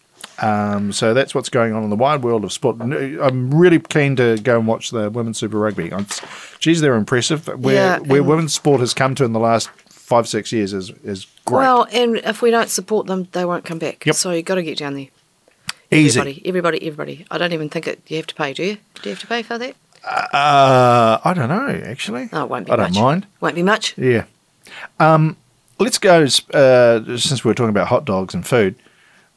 [0.40, 2.80] Um, so that's what's going on in the wide world of sport.
[2.80, 5.88] I'm really keen to go and watch the women's Super Rugby.
[5.92, 6.22] It's,
[6.58, 7.46] geez, they're impressive.
[7.46, 10.90] Where Yeah, where women's sport has come to in the last five six years is
[11.04, 11.58] is great.
[11.58, 14.06] Well, and if we don't support them, they won't come back.
[14.06, 14.14] Yep.
[14.14, 15.08] So you have got to get down there.
[15.92, 16.18] Easy.
[16.18, 17.26] Everybody, everybody, everybody.
[17.30, 18.76] I don't even think it, you have to pay, do you?
[19.02, 19.74] Do you have to pay for that?
[20.04, 22.30] Uh, I don't know actually.
[22.32, 23.00] Oh, it won't be I don't much.
[23.02, 23.26] mind.
[23.40, 23.98] Won't be much.
[23.98, 24.24] Yeah.
[24.98, 25.36] Um,
[25.78, 28.76] let's go uh, since we're talking about hot dogs and food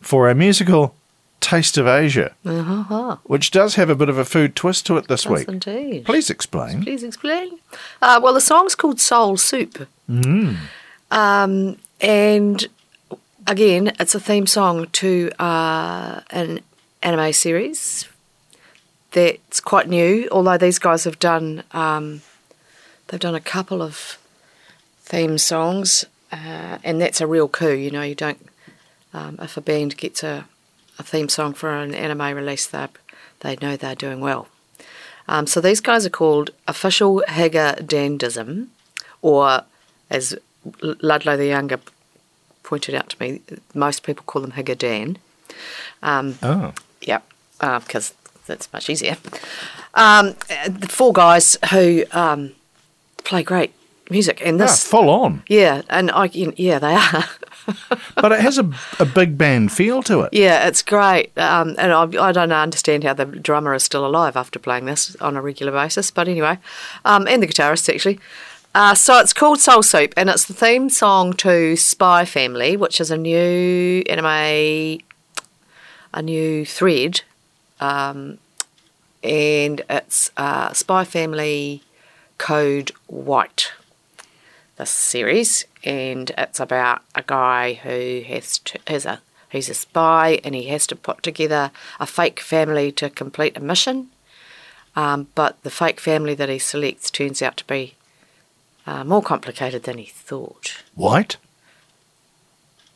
[0.04, 0.94] for our musical
[1.40, 3.18] Taste of Asia, Uh-huh.
[3.24, 5.48] which does have a bit of a food twist to it this Yes, week.
[5.50, 6.06] indeed.
[6.06, 6.84] Please explain.
[6.84, 7.60] Please explain.
[8.02, 9.88] Uh, well, the song's called Soul Soup.
[10.10, 10.56] Mm.
[11.12, 12.66] Um, and
[13.46, 16.62] again, it's a theme song to uh, an
[17.02, 18.08] anime series
[19.12, 20.28] that's quite new.
[20.32, 22.22] Although these guys have done, um,
[23.08, 24.18] they've done a couple of
[25.04, 27.74] theme songs, uh, and that's a real coup.
[27.76, 28.40] You know, you don't.
[29.14, 30.46] Um, if a band gets a,
[31.00, 32.88] a theme song for an anime release, they
[33.42, 34.48] they know they're doing well.
[35.28, 38.68] Um, so these guys are called Official Hige Dandism,
[39.22, 39.62] or
[40.10, 40.36] as
[40.82, 41.80] Ludlow the Younger
[42.64, 43.42] pointed out to me,
[43.74, 45.18] most people call them Hige Dan.
[46.02, 46.74] Um, Oh.
[47.02, 47.24] Yep,
[47.60, 48.14] because
[48.48, 49.18] that's much easier.
[49.94, 52.54] Um, uh, the four guys who um,
[53.24, 53.74] play great
[54.10, 55.44] music, and Yeah, this, full on.
[55.48, 57.26] yeah, and I, yeah, they are.
[58.16, 60.34] But it has a, a big band feel to it.
[60.34, 61.32] Yeah, it's great.
[61.38, 65.16] Um, and I, I don't understand how the drummer is still alive after playing this
[65.22, 66.12] on a regular basis.
[66.12, 66.60] But anyway,
[67.06, 68.20] um, and the guitarist actually.
[68.76, 73.00] Uh, so it's called Soul Soup, and it's the theme song to Spy Family, which
[73.00, 75.00] is a new anime,
[76.14, 77.22] a new thread,
[77.80, 78.40] um,
[79.24, 81.82] and it's uh, Spy Family
[82.38, 83.72] Code White
[84.78, 90.40] this series, and it's about a guy who has to, is a he's a spy,
[90.44, 94.10] and he has to put together a fake family to complete a mission.
[94.96, 97.96] Um, but the fake family that he selects turns out to be
[98.86, 100.84] uh, more complicated than he thought.
[100.94, 101.38] White?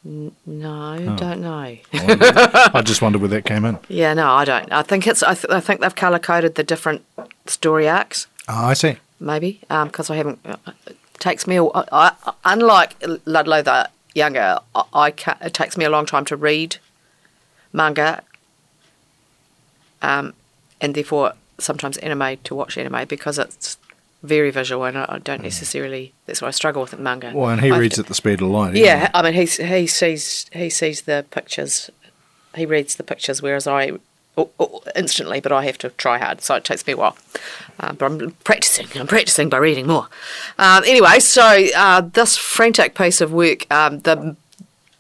[0.03, 1.77] No, don't know.
[1.93, 3.77] I just wondered where that came in.
[3.89, 4.71] yeah, no, I don't.
[4.71, 5.21] I think it's.
[5.21, 7.03] I, th- I think they've color coded the different
[7.45, 8.27] story arcs.
[8.47, 8.97] Oh, I see.
[9.19, 10.39] maybe because I haven't.
[11.19, 11.57] Takes me.
[11.57, 12.95] a- I, I, unlike
[13.25, 15.07] Ludlow the younger, I, I
[15.41, 16.77] it takes me a long time to read
[17.73, 18.23] manga,
[20.01, 20.33] um,
[20.81, 23.77] and therefore sometimes anime to watch anime because it's
[24.23, 26.13] very visual and I, don't necessarily.
[26.25, 27.31] That's why I struggle with manga.
[27.33, 28.75] Well, and he I- reads at the speed of light.
[28.75, 31.89] Yeah, I mean he he sees he sees the pictures,
[32.55, 33.93] he reads the pictures, whereas I
[34.95, 37.17] instantly, but I have to try hard, so it takes me a while.
[37.79, 38.87] Uh, but I'm practicing.
[38.99, 40.07] I'm practicing by reading more.
[40.57, 44.35] Um, anyway, so uh, this frantic piece of work, um, the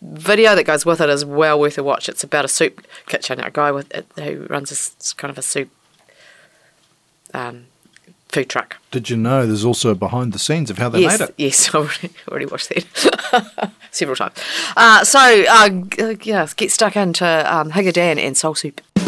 [0.01, 2.07] video that goes with it is well worth a watch.
[2.09, 5.69] It's about a soup kitchen, a guy with who runs this kind of a soup
[7.33, 7.65] um,
[8.29, 8.77] food truck.
[8.91, 11.35] Did you know there's also behind the scenes of how they yes, made it?
[11.37, 14.35] yes, I already, already watched that several times.
[14.75, 19.06] Uh, so, uh, g- yeah, get stuck into um, Higedan and Soul Soup.「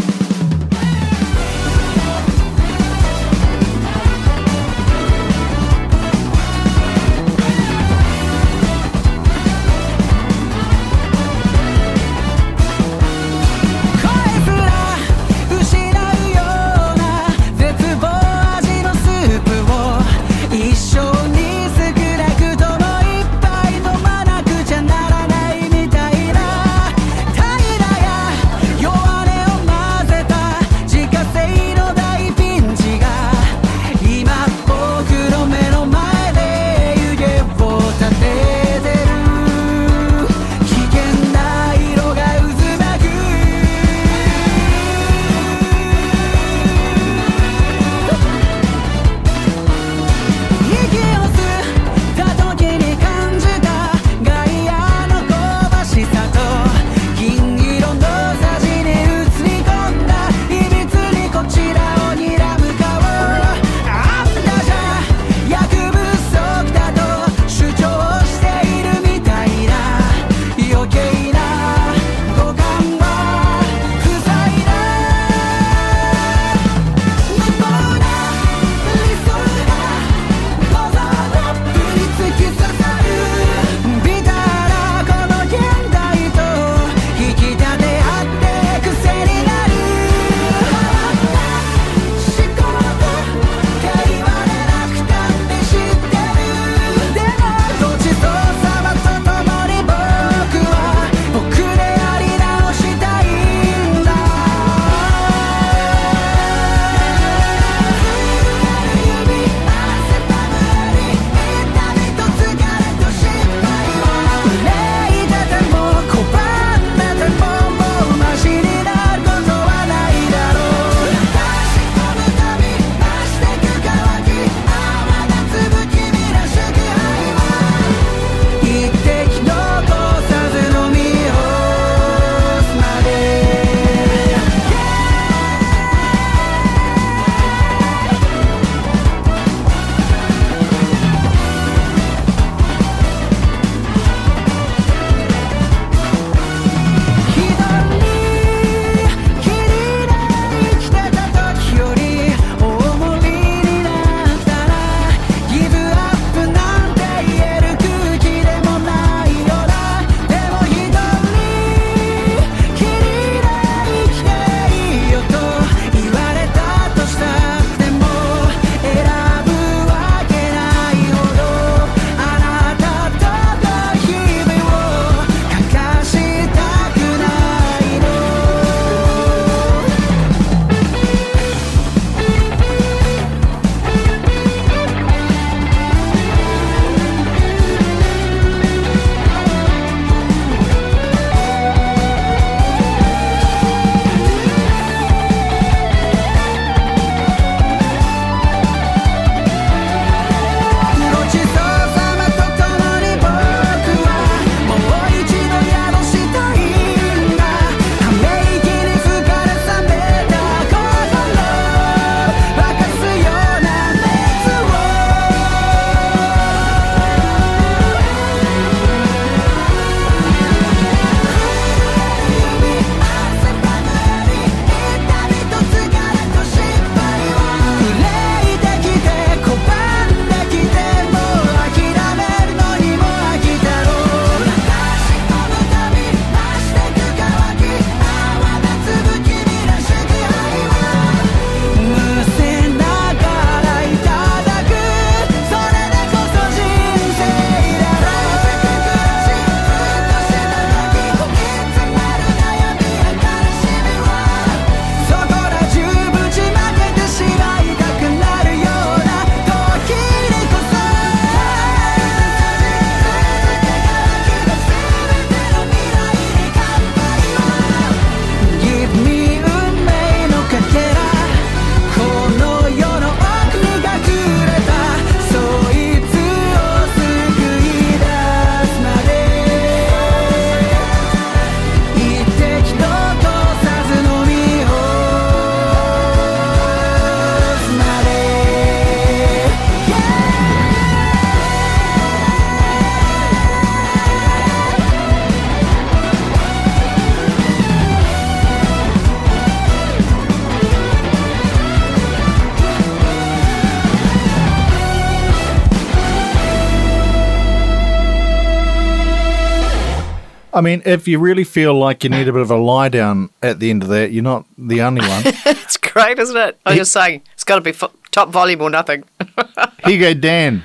[310.59, 313.29] I mean, if you really feel like you need a bit of a lie down
[313.41, 315.23] at the end of that, you're not the only one.
[315.45, 316.59] It's great, isn't it?
[316.65, 319.05] I'm just saying, it's got to be fo- top volume or nothing.
[319.85, 320.63] Here you go, Dan,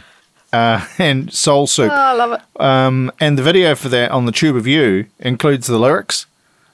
[0.52, 1.92] uh, and Soul Soup.
[1.92, 2.60] Oh, I love it.
[2.60, 6.26] Um, and the video for that on the Tube of You includes the lyrics,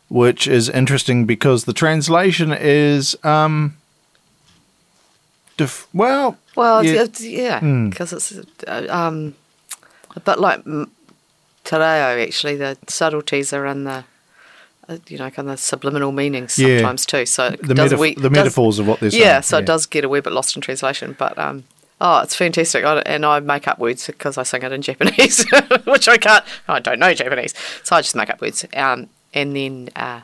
[0.09, 3.77] which is interesting because the translation is, um,
[5.59, 7.61] def- well, Well, yeah, it's, it's, yeah,
[7.91, 8.33] because it's
[8.67, 9.35] uh, um,
[10.17, 10.63] a bit like
[11.65, 12.57] Te Reo, actually.
[12.57, 14.05] The subtleties are in the,
[14.89, 16.79] uh, you know, kind of subliminal meanings Yeah.
[16.79, 17.27] sometimes too.
[17.27, 19.23] So the, does metaf- we, the does- metaphors of what they're saying.
[19.23, 21.65] Yeah, so it does get a wee bit lost in translation, but um,
[22.01, 22.85] oh, it's fantastic.
[22.85, 25.45] I, and I make up words because I sing it in Japanese,
[25.85, 26.45] which I can't.
[26.69, 27.55] I don't know Japanese,
[27.85, 28.65] so I just make up words.
[28.75, 30.21] Um, and then uh,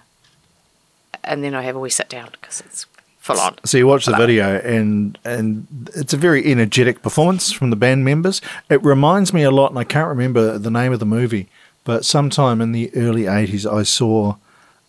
[1.22, 2.86] and then I have a wee sit down because it's
[3.26, 3.56] full on.
[3.64, 8.04] So you watch the video, and and it's a very energetic performance from the band
[8.04, 8.40] members.
[8.70, 11.48] It reminds me a lot, and I can't remember the name of the movie,
[11.84, 14.36] but sometime in the early '80s, I saw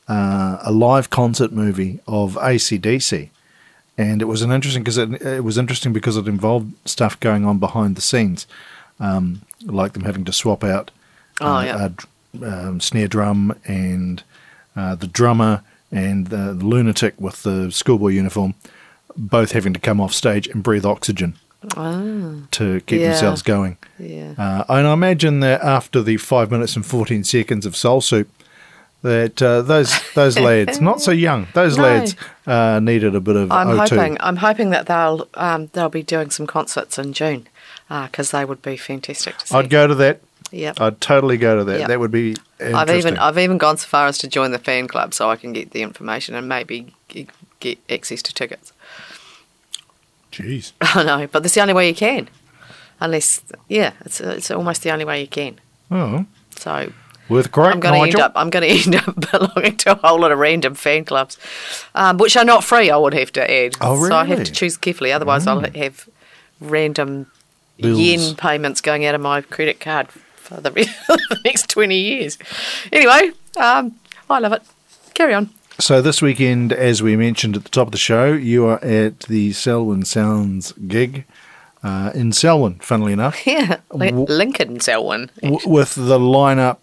[0.08, 3.30] uh, a live concert movie of AC/DC,
[3.98, 7.44] and it was an interesting because it, it was interesting because it involved stuff going
[7.46, 8.46] on behind the scenes,
[9.00, 10.92] um, like them having to swap out
[11.42, 11.90] Oh, uh, yeah.
[12.42, 14.24] a um, snare drum and
[14.76, 18.54] uh, the drummer and the, the lunatic with the schoolboy uniform,
[19.16, 21.36] both having to come off stage and breathe oxygen
[22.52, 23.10] to keep Yeah.
[23.10, 23.78] themselves going.
[24.00, 24.34] Yeah.
[24.38, 28.30] Uh, and I imagine that after the five minutes and fourteen seconds of Soul Soup,
[29.02, 31.84] that uh, those those lads, not so young, those No.
[31.84, 32.16] lads
[32.46, 33.90] uh, needed a bit of I'm O2.
[33.90, 34.18] hoping.
[34.20, 37.48] I'm hoping that they'll um, they'll be doing some concerts in June
[37.90, 39.56] because they would be fantastic to see.
[39.56, 40.22] I'd go to that.
[40.52, 40.80] Yep.
[40.80, 41.80] I'd totally go to that.
[41.80, 41.88] Yep.
[41.90, 42.30] That would be
[42.60, 42.76] interesting.
[42.76, 45.36] I've even I've even gone so far as to join the fan club so I
[45.36, 46.94] can get the information and maybe
[47.60, 48.72] get access to tickets.
[50.32, 50.72] Jeez.
[50.82, 52.30] I know, but that's the only way you can.
[53.00, 55.60] Unless, yeah, it's it's almost the only way you can.
[55.92, 56.92] Oh, So
[57.30, 59.96] a crack, I'm going to end up I'm going to end up belonging to a
[59.96, 61.38] whole lot of random fan clubs,
[61.94, 62.90] um, which are not free.
[62.90, 63.76] I would have to add.
[63.82, 64.10] Oh, really?
[64.10, 65.12] So I have to choose carefully.
[65.12, 66.10] Otherwise, I'll have
[66.60, 67.28] random
[67.80, 68.00] Bills.
[68.00, 70.08] yen payments going out of my credit card
[70.48, 70.70] for the,
[71.30, 72.38] the next twenty years.
[72.92, 73.96] Anyway, um,
[74.30, 74.62] I love it.
[75.14, 75.50] Carry on.
[75.80, 79.20] So this weekend, as we mentioned at the top of the show, you are at
[79.22, 81.26] the Selwyn Sounds gig
[81.84, 85.30] uh, in Selwyn, funnily enough, Yeah, W- Lincoln Selwyn.
[85.44, 86.78] w- with the lineup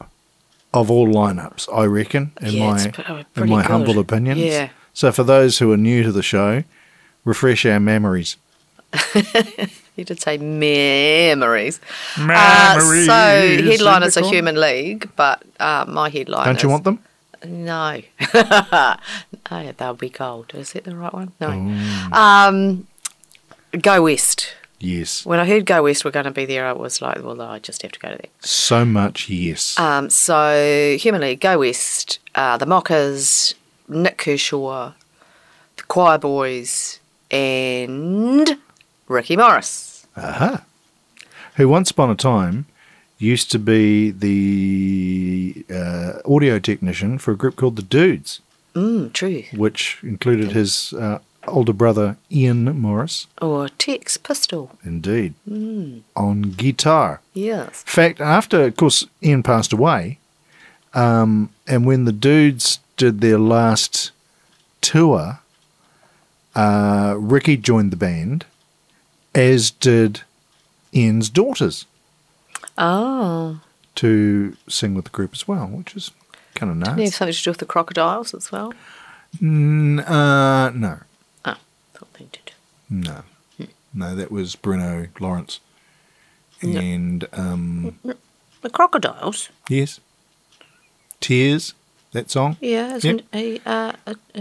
[0.73, 3.71] of all lineups, I reckon, in Yeah, my oh, in my good.
[3.71, 4.41] humble opinions.
[4.41, 4.69] Yeah.
[4.93, 6.63] So for those who are new to the show,
[7.25, 8.37] refresh our memories.
[9.97, 11.79] You did say memories.
[12.19, 14.25] Memories, Uh, so headliners are.
[14.25, 16.47] Human League, but uh, my headline.
[16.47, 16.99] Don't you want them?
[17.47, 18.03] No.
[18.35, 18.97] oh,
[19.77, 20.53] they'll be gold.
[20.55, 21.31] Is that the right one?
[21.41, 21.49] No.
[22.13, 22.89] Um,
[23.81, 24.55] Go West.
[24.81, 25.25] Yes.
[25.25, 27.61] When I heard Go West were going to be there, I was like, well, I
[27.61, 28.31] just have to go to that.
[28.41, 29.79] So much yes.
[29.79, 33.55] Um, so Human League, Go West, uh, the Mockers,
[33.87, 34.93] Nik Kershaw,
[35.77, 36.99] the Choir Boys,
[37.31, 38.59] and
[39.09, 40.07] Ricky Morris.
[40.17, 40.65] Aha.
[41.57, 42.67] Who once upon a time
[43.19, 48.41] used to be the uh, audio technician for a group called the Dudes,
[48.75, 49.45] Mm, true.
[49.55, 54.77] which included his uh, older brother Ian Morris, Or Tex Pistol.
[54.85, 55.35] indeed,
[56.17, 57.21] on guitar.
[57.35, 57.85] Yes.
[57.87, 60.19] In fact, after, of course, Ian passed away,
[60.93, 64.11] um, and when the Dudes did their last
[64.81, 65.39] tour,
[66.57, 68.45] uh, Ricky joined the band,
[69.35, 70.23] as did
[70.95, 71.87] Ian's daughters.
[72.77, 73.61] Oh.
[73.97, 76.11] to sing with the group as well, which is
[76.55, 76.97] kind of nice.
[76.97, 78.73] Did have something to do with the crocodiles as well?
[79.41, 80.99] N- uh, no,
[81.45, 81.55] Oh,
[81.95, 82.53] thought they did.
[82.91, 83.23] no,
[83.93, 84.15] no.
[84.17, 85.61] That was Bruno Lawrence,
[86.63, 87.99] and um,
[88.63, 89.51] The crocodiles?
[89.69, 90.01] yes,
[91.21, 91.75] Tears.
[92.15, 92.57] That song.
[92.61, 93.93] Yeah, isn't he, uh,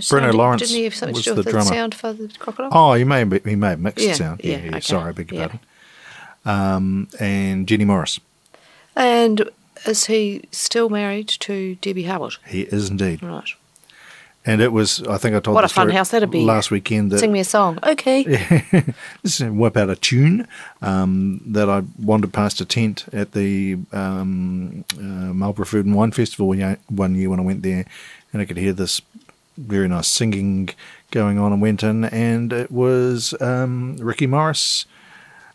[0.07, 1.65] Bruno Lawrence Didn't he have something was to do the with the, drummer.
[1.65, 2.69] sound for the crocodile?
[2.71, 4.41] Oh, he may have, he may have mixed Yeah, sound.
[4.43, 5.47] Yeah, yeah, yeah, okay, sorry, I beg your yeah.
[5.47, 5.59] pardon.
[6.45, 8.19] Um, and Jenny Morris.
[8.95, 9.49] And
[9.87, 12.35] is he still married to Debbie Harwood?
[12.45, 13.23] He is indeed.
[13.23, 13.49] Right.
[14.45, 16.43] And it was, I think I told What a fun house that'd be.
[16.43, 17.11] last weekend.
[17.11, 17.79] That Sing me a song.
[17.81, 18.23] Okay.
[19.23, 20.47] This is whip out a tune
[20.81, 25.01] um, that I wandered past a tent at the um, uh,
[25.33, 27.85] Marlborough Food and Wine Festival one year- when I went there,
[28.33, 29.01] and I could hear this
[29.57, 30.69] very nice singing
[31.11, 34.85] going on, and went in, and it was um, Ricky Morris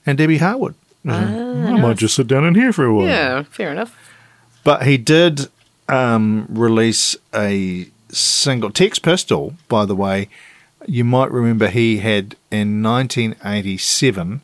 [0.06, 0.74] and Debbie Harwood.
[1.04, 3.06] I might just sit down in here for a while.
[3.06, 3.94] Yeah, fair enough.
[4.64, 5.48] But he did
[5.88, 8.70] um, release a single.
[8.70, 10.28] Tex Pistol, by the way,
[10.86, 14.40] you might remember he had in 1987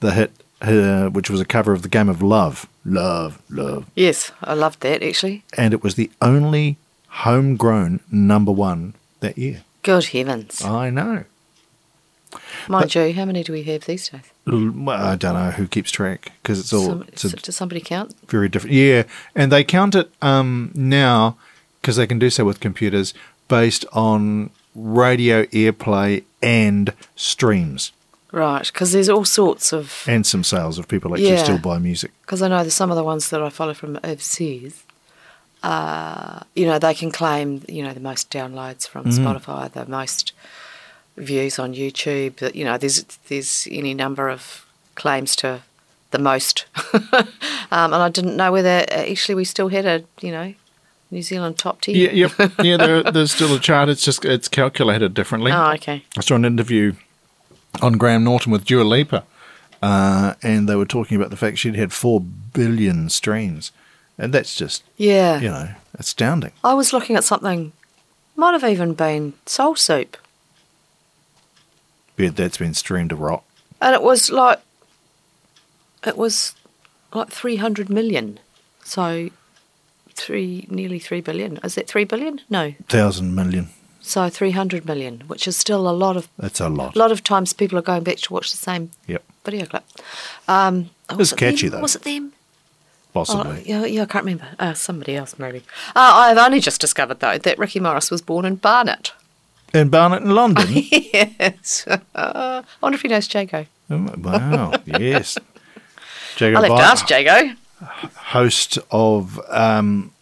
[0.00, 2.68] the hit, uh, which was a cover of The Game of Love.
[2.84, 3.86] love, love.
[3.94, 5.44] Yes, I loved that actually.
[5.56, 6.76] And it was the only
[7.08, 9.62] homegrown number one that year.
[9.82, 10.62] Good heavens.
[10.64, 11.24] I know.
[12.68, 14.20] Mind you, how many do we have these days?
[14.46, 18.14] I don't know who keeps track because it's all Some, it's a does somebody count?
[18.28, 18.74] very different.
[18.74, 19.04] Yeah,
[19.34, 21.36] and they count it um, now
[21.80, 23.14] because they can do so with computers
[23.48, 27.92] based on radio airplay and streams
[28.30, 30.04] Right, because there's all sorts of.
[30.06, 31.42] and some sales of people actually Yeah.
[31.44, 32.10] still buy music.
[32.20, 34.82] Because I know that some of the ones that I follow from overseas,
[35.62, 39.26] uh, you know, they can claim, you know, the most downloads from Mm-hmm.
[39.26, 40.32] Spotify, the most
[41.16, 42.36] views on YouTube.
[42.36, 45.62] That you know, there's there's any number of claims to
[46.10, 46.66] the most,
[47.72, 50.54] um, and I didn't know whether uh, actually we still had a, you know,
[51.10, 51.94] New Zealand top ten.
[51.94, 52.32] Yeah, yep,
[52.62, 52.76] yeah.
[52.76, 53.88] There, there's still a chart.
[53.88, 55.52] It's just it's calculated differently.
[55.52, 56.04] Oh, okay.
[56.16, 56.94] I saw an interview
[57.80, 59.24] on Graham Norton with Dua Lipa,
[59.82, 63.72] uh, and they were talking about the fact she'd had four billion streams,
[64.18, 65.40] and that's just Yeah.
[65.40, 66.52] you know astounding.
[66.62, 67.72] I was looking at something,
[68.36, 70.16] might have even been Soul Soup.
[72.16, 73.44] Yeah, that's been streamed to rot.
[73.80, 74.58] and it was like
[76.06, 76.54] it was
[77.14, 78.38] like 300 million
[78.84, 79.30] so
[80.18, 83.68] three nearly 3 billion is it 3 billion no Thousand million.
[84.00, 86.96] so 300 million which is still a lot of That's a lot.
[86.96, 89.84] a lot of times people are going back to watch the same Yep, video clip
[90.48, 91.78] um was it catchy, them?
[91.78, 91.82] though.
[91.82, 92.32] was it them
[93.14, 93.58] possibly.
[93.58, 94.48] Oh, yeah, yeah, I can't remember.
[94.58, 95.58] Uh, somebody else, maybe.
[95.96, 99.12] Uh, I've only just discovered, though, that Ricky Morris was born in Barnet.
[99.74, 100.66] In Barnet in London.
[100.70, 101.86] yes.
[102.14, 103.64] I wonder if he knows Jago.
[103.90, 105.38] Oh, wow, yes.
[106.38, 107.54] Jago I'll have to ask Jago.
[107.82, 110.12] Host of um,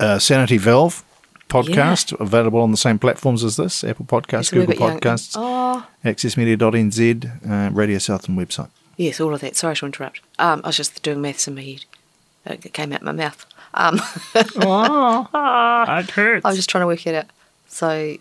[0.00, 1.04] uh, Sanity Valve
[1.48, 4.80] podcast, available on the same platforms as this Apple Podcasts, He's a wee Google bit
[4.80, 5.00] young.
[5.00, 8.68] Podcasts, Oh, accessmedia.nz, uh, Radio Southland website.
[8.96, 9.56] Yes, all of that.
[9.56, 10.20] Sorry to interrupt.
[10.38, 11.84] Um, I was just doing maths in my head.
[12.64, 13.46] It came out my mouth.
[13.74, 14.00] Um,
[14.34, 16.44] That hurts.
[16.44, 17.26] I was just trying to work it out.
[17.68, 18.16] So,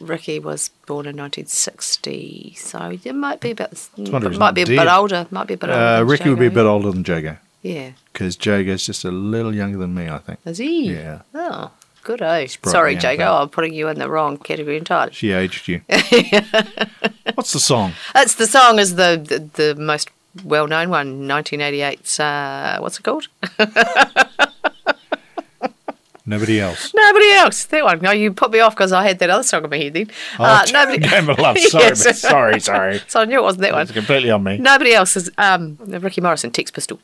[0.00, 3.70] Ricky was born in 1960, so it might be about.
[3.70, 4.76] this- wonder might not be a dead.
[4.76, 5.26] bit older.
[5.30, 5.80] Might be a bit older.
[5.80, 7.90] Uh, than Ricky would be a bit older than Jago Yeah.
[8.12, 10.38] because Jago's just a little younger than me, I think.
[10.44, 10.92] Is he?
[10.94, 11.22] Yeah.
[11.34, 11.70] Oh,
[12.04, 12.22] good.
[12.22, 13.34] Oh, sorry, out Jago.
[13.42, 15.12] I'm putting you in the wrong category entirely.
[15.12, 15.80] She aged you.
[17.34, 17.92] What's the song?
[18.14, 19.38] It's the song is the the,
[19.74, 20.08] the most
[20.44, 22.20] well known one, 1988's.
[22.20, 23.26] Uh, what's it called?
[26.26, 26.92] Nobody else.
[26.94, 27.64] Nobody else.
[27.64, 28.00] That one.
[28.02, 30.10] No, you put me off because I had that other song in my head then.
[30.38, 30.98] Uh, Oh, nobody.
[31.08, 31.56] Game of Love.
[31.58, 32.20] Sorry, Yes.
[32.20, 33.00] sorry, sorry.
[33.08, 33.82] So I knew it wasn't that one.
[33.82, 34.58] It's completely on me.
[34.58, 37.00] Nobody else is um, Ricky Morrison, Tex Pistol.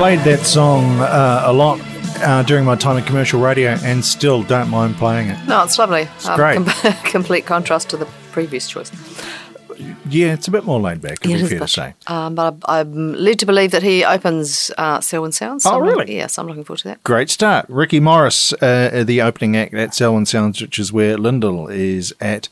[0.00, 1.78] Played that song uh, a lot
[2.22, 5.46] uh, during my time in commercial radio and still don't mind playing it.
[5.46, 6.08] No, it's lovely.
[6.16, 6.58] It's great.
[7.04, 8.90] complete contrast to the previous choice.
[10.08, 11.94] Yeah, it's a bit more laid back, Yeah, be it fair to say.
[12.06, 15.66] Um, but I, I'm led to believe that he opens uh, Selwyn Sounds.
[15.66, 16.16] Oh, I'm- really?
[16.16, 17.04] Yes, I'm looking forward to that.
[17.04, 17.66] Great start.
[17.68, 22.48] Ricky Morris, uh, the opening act at Selwyn Sounds, which is where Lyndal is at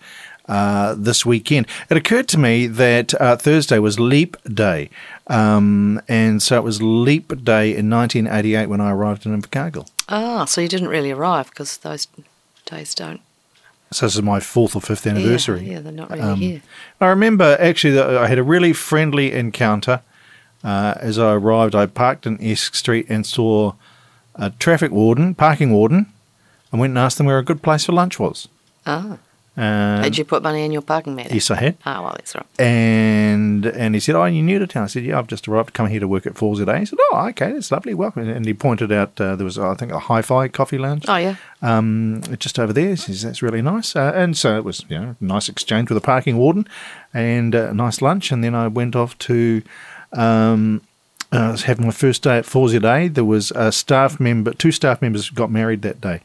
[0.48, 1.66] uh, this weekend.
[1.90, 4.90] It occurred to me that uh, Thursday was Leap Day.
[5.26, 9.88] Um, and so it was Leap Day in 1988 when I arrived in Invercargill.
[10.08, 12.08] Ah, so you didn't really arrive because those
[12.64, 13.20] days don't.
[13.90, 15.64] So this is my fourth or fifth anniversary.
[15.64, 16.62] Yeah, yeah they're not really Um, here.
[17.00, 20.02] I remember actually that I had a really friendly encounter.
[20.64, 23.74] Uh, as I arrived, I parked in Esk Street and saw
[24.34, 26.06] a traffic warden, parking warden,
[26.70, 28.48] and went and asked them where a good place for lunch was.
[28.86, 29.18] Ah,
[29.58, 31.34] Um, did you put money in your parking meter?
[31.34, 31.76] Yes, I had.
[31.84, 32.46] Ah, well, that's right.
[32.60, 35.72] And and he said, "Oh, you're new to town?" I said, "Yeah, I've just arrived.
[35.74, 37.92] Come here to work at 4ZA." He said, "Oh, okay, that's lovely.
[37.92, 41.16] Welcome." And he pointed out uh, there was, I think, a hi-fi coffee lounge Oh,
[41.16, 41.34] yeah.
[41.60, 42.90] um, just over there.
[42.90, 43.96] He says, that's really nice.
[43.96, 46.66] Uh, and so it was, you know, nice exchange with the parking warden
[47.12, 48.30] and uh, a nice lunch.
[48.30, 49.62] And then I went off to,
[50.12, 50.82] um,
[51.32, 53.12] I was having my first day at 4ZA.
[53.14, 56.20] There was a staff member, two staff members got married that day.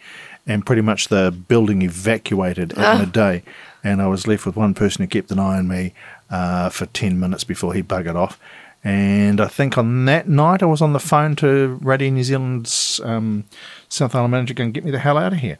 [0.45, 3.43] And pretty much the building evacuated in a day.
[3.81, 5.93] And I was left with one person who kept an eye on me
[6.29, 8.37] uh, for 10 minutes before he buggered off.
[8.83, 12.99] And I think on that night I was on the phone to Radio New Zealand's
[13.05, 13.45] um,
[13.87, 15.57] South Island manager going, get me the hell out of here.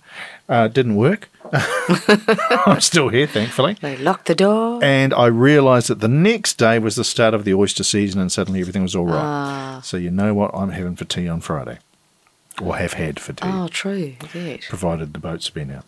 [0.50, 1.30] Uh, didn't work.
[1.54, 3.78] I'm still here, thankfully.
[3.80, 4.84] They locked the door.
[4.84, 8.30] And I realised that the next day was the start of the oyster season and
[8.30, 9.16] suddenly everything was all right.
[9.16, 9.82] Ah.
[9.86, 11.80] So you know what I'm having for tea on Friday.
[12.62, 14.16] Or have had for tea, Oh, true.
[14.34, 14.66] Yes.
[14.70, 15.86] provided the boat's been out.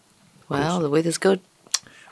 [0.49, 1.39] Well, the weather's good.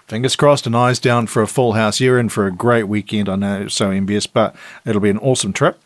[0.07, 1.99] Fingers crossed and eyes down for a full house.
[1.99, 3.29] You're in for a great weekend.
[3.29, 5.79] I know it's so envious, but it'll be an awesome trip.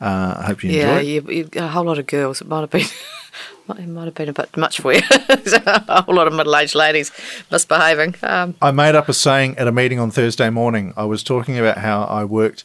[0.00, 1.32] Uh, I hope you Yeah, enjoy it.
[1.34, 2.40] you, a whole lot of girls.
[2.40, 2.82] It might have been,
[3.78, 5.00] it might have been a bit much for you.
[5.28, 7.10] a whole lot of middle-aged ladies
[7.50, 8.14] misbehaving.
[8.22, 10.92] Um, I made up a saying at a meeting on Thursday morning.
[10.96, 12.64] I was talking about how I worked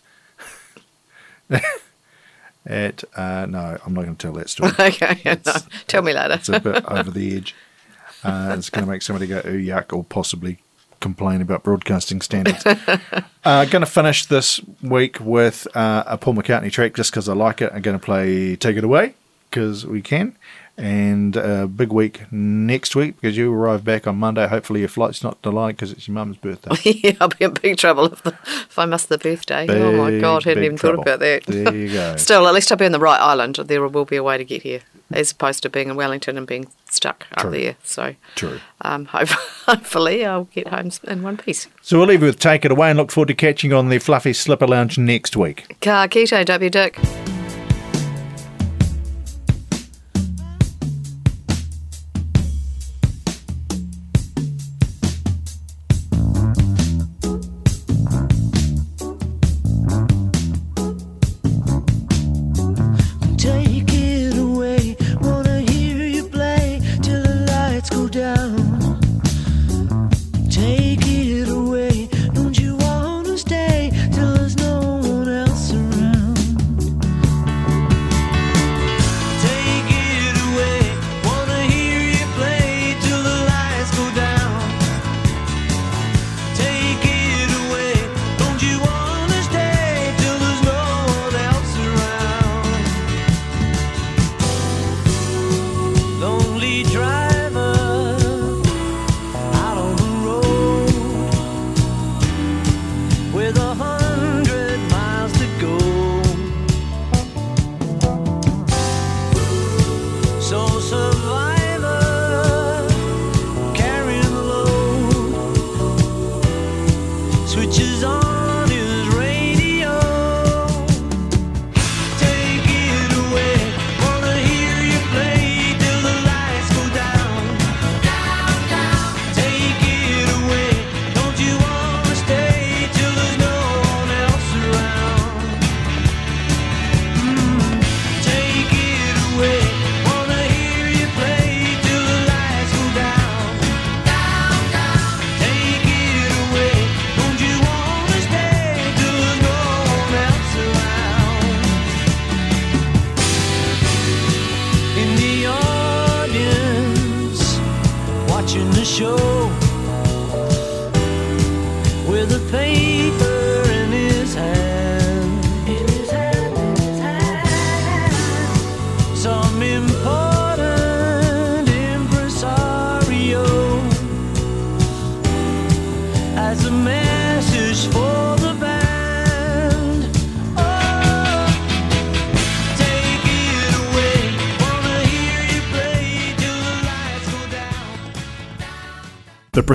[2.66, 3.04] at.
[3.16, 4.72] Uh, no, I'm not going to tell that story.
[4.80, 5.54] okay, no,
[5.88, 6.36] tell me later.
[6.36, 7.56] It's a bit over the edge.
[8.24, 10.60] Uh, it's going to make somebody go, ooh, yuck, or possibly
[11.00, 12.66] complain about broadcasting standards.
[13.46, 17.34] uh, going to finish this week with uh, a Paul McCartney track just because I
[17.34, 17.72] like it.
[17.74, 19.16] I'm going to play Take It Away
[19.50, 20.36] because we can.
[20.80, 24.48] And a big week next week because you arrive back on Monday.
[24.48, 26.92] Hopefully, your flight's not delayed because it's your mum's birthday.
[27.04, 29.66] yeah, I'll be in big trouble if, the, if I miss the birthday.
[29.70, 31.04] oh my Big, God, hadn't even trouble.
[31.04, 31.46] thought about that.
[31.46, 32.16] There you go.
[32.18, 33.56] Still, at least I'll be on the right island.
[33.58, 34.80] There will be a way to get here,
[35.12, 37.50] as opposed to being in Wellington and being stuck True.
[37.50, 37.76] up there.
[37.84, 38.60] So, True.
[38.82, 39.28] um, hope,
[39.66, 41.68] hopefully, I'll get home in one piece.
[41.82, 43.90] So we'll leave you with Take It Away and look forward to catching you on
[43.90, 45.76] the Fluffy Slipper Lounge next week.
[45.82, 46.98] Ka kite, a dick.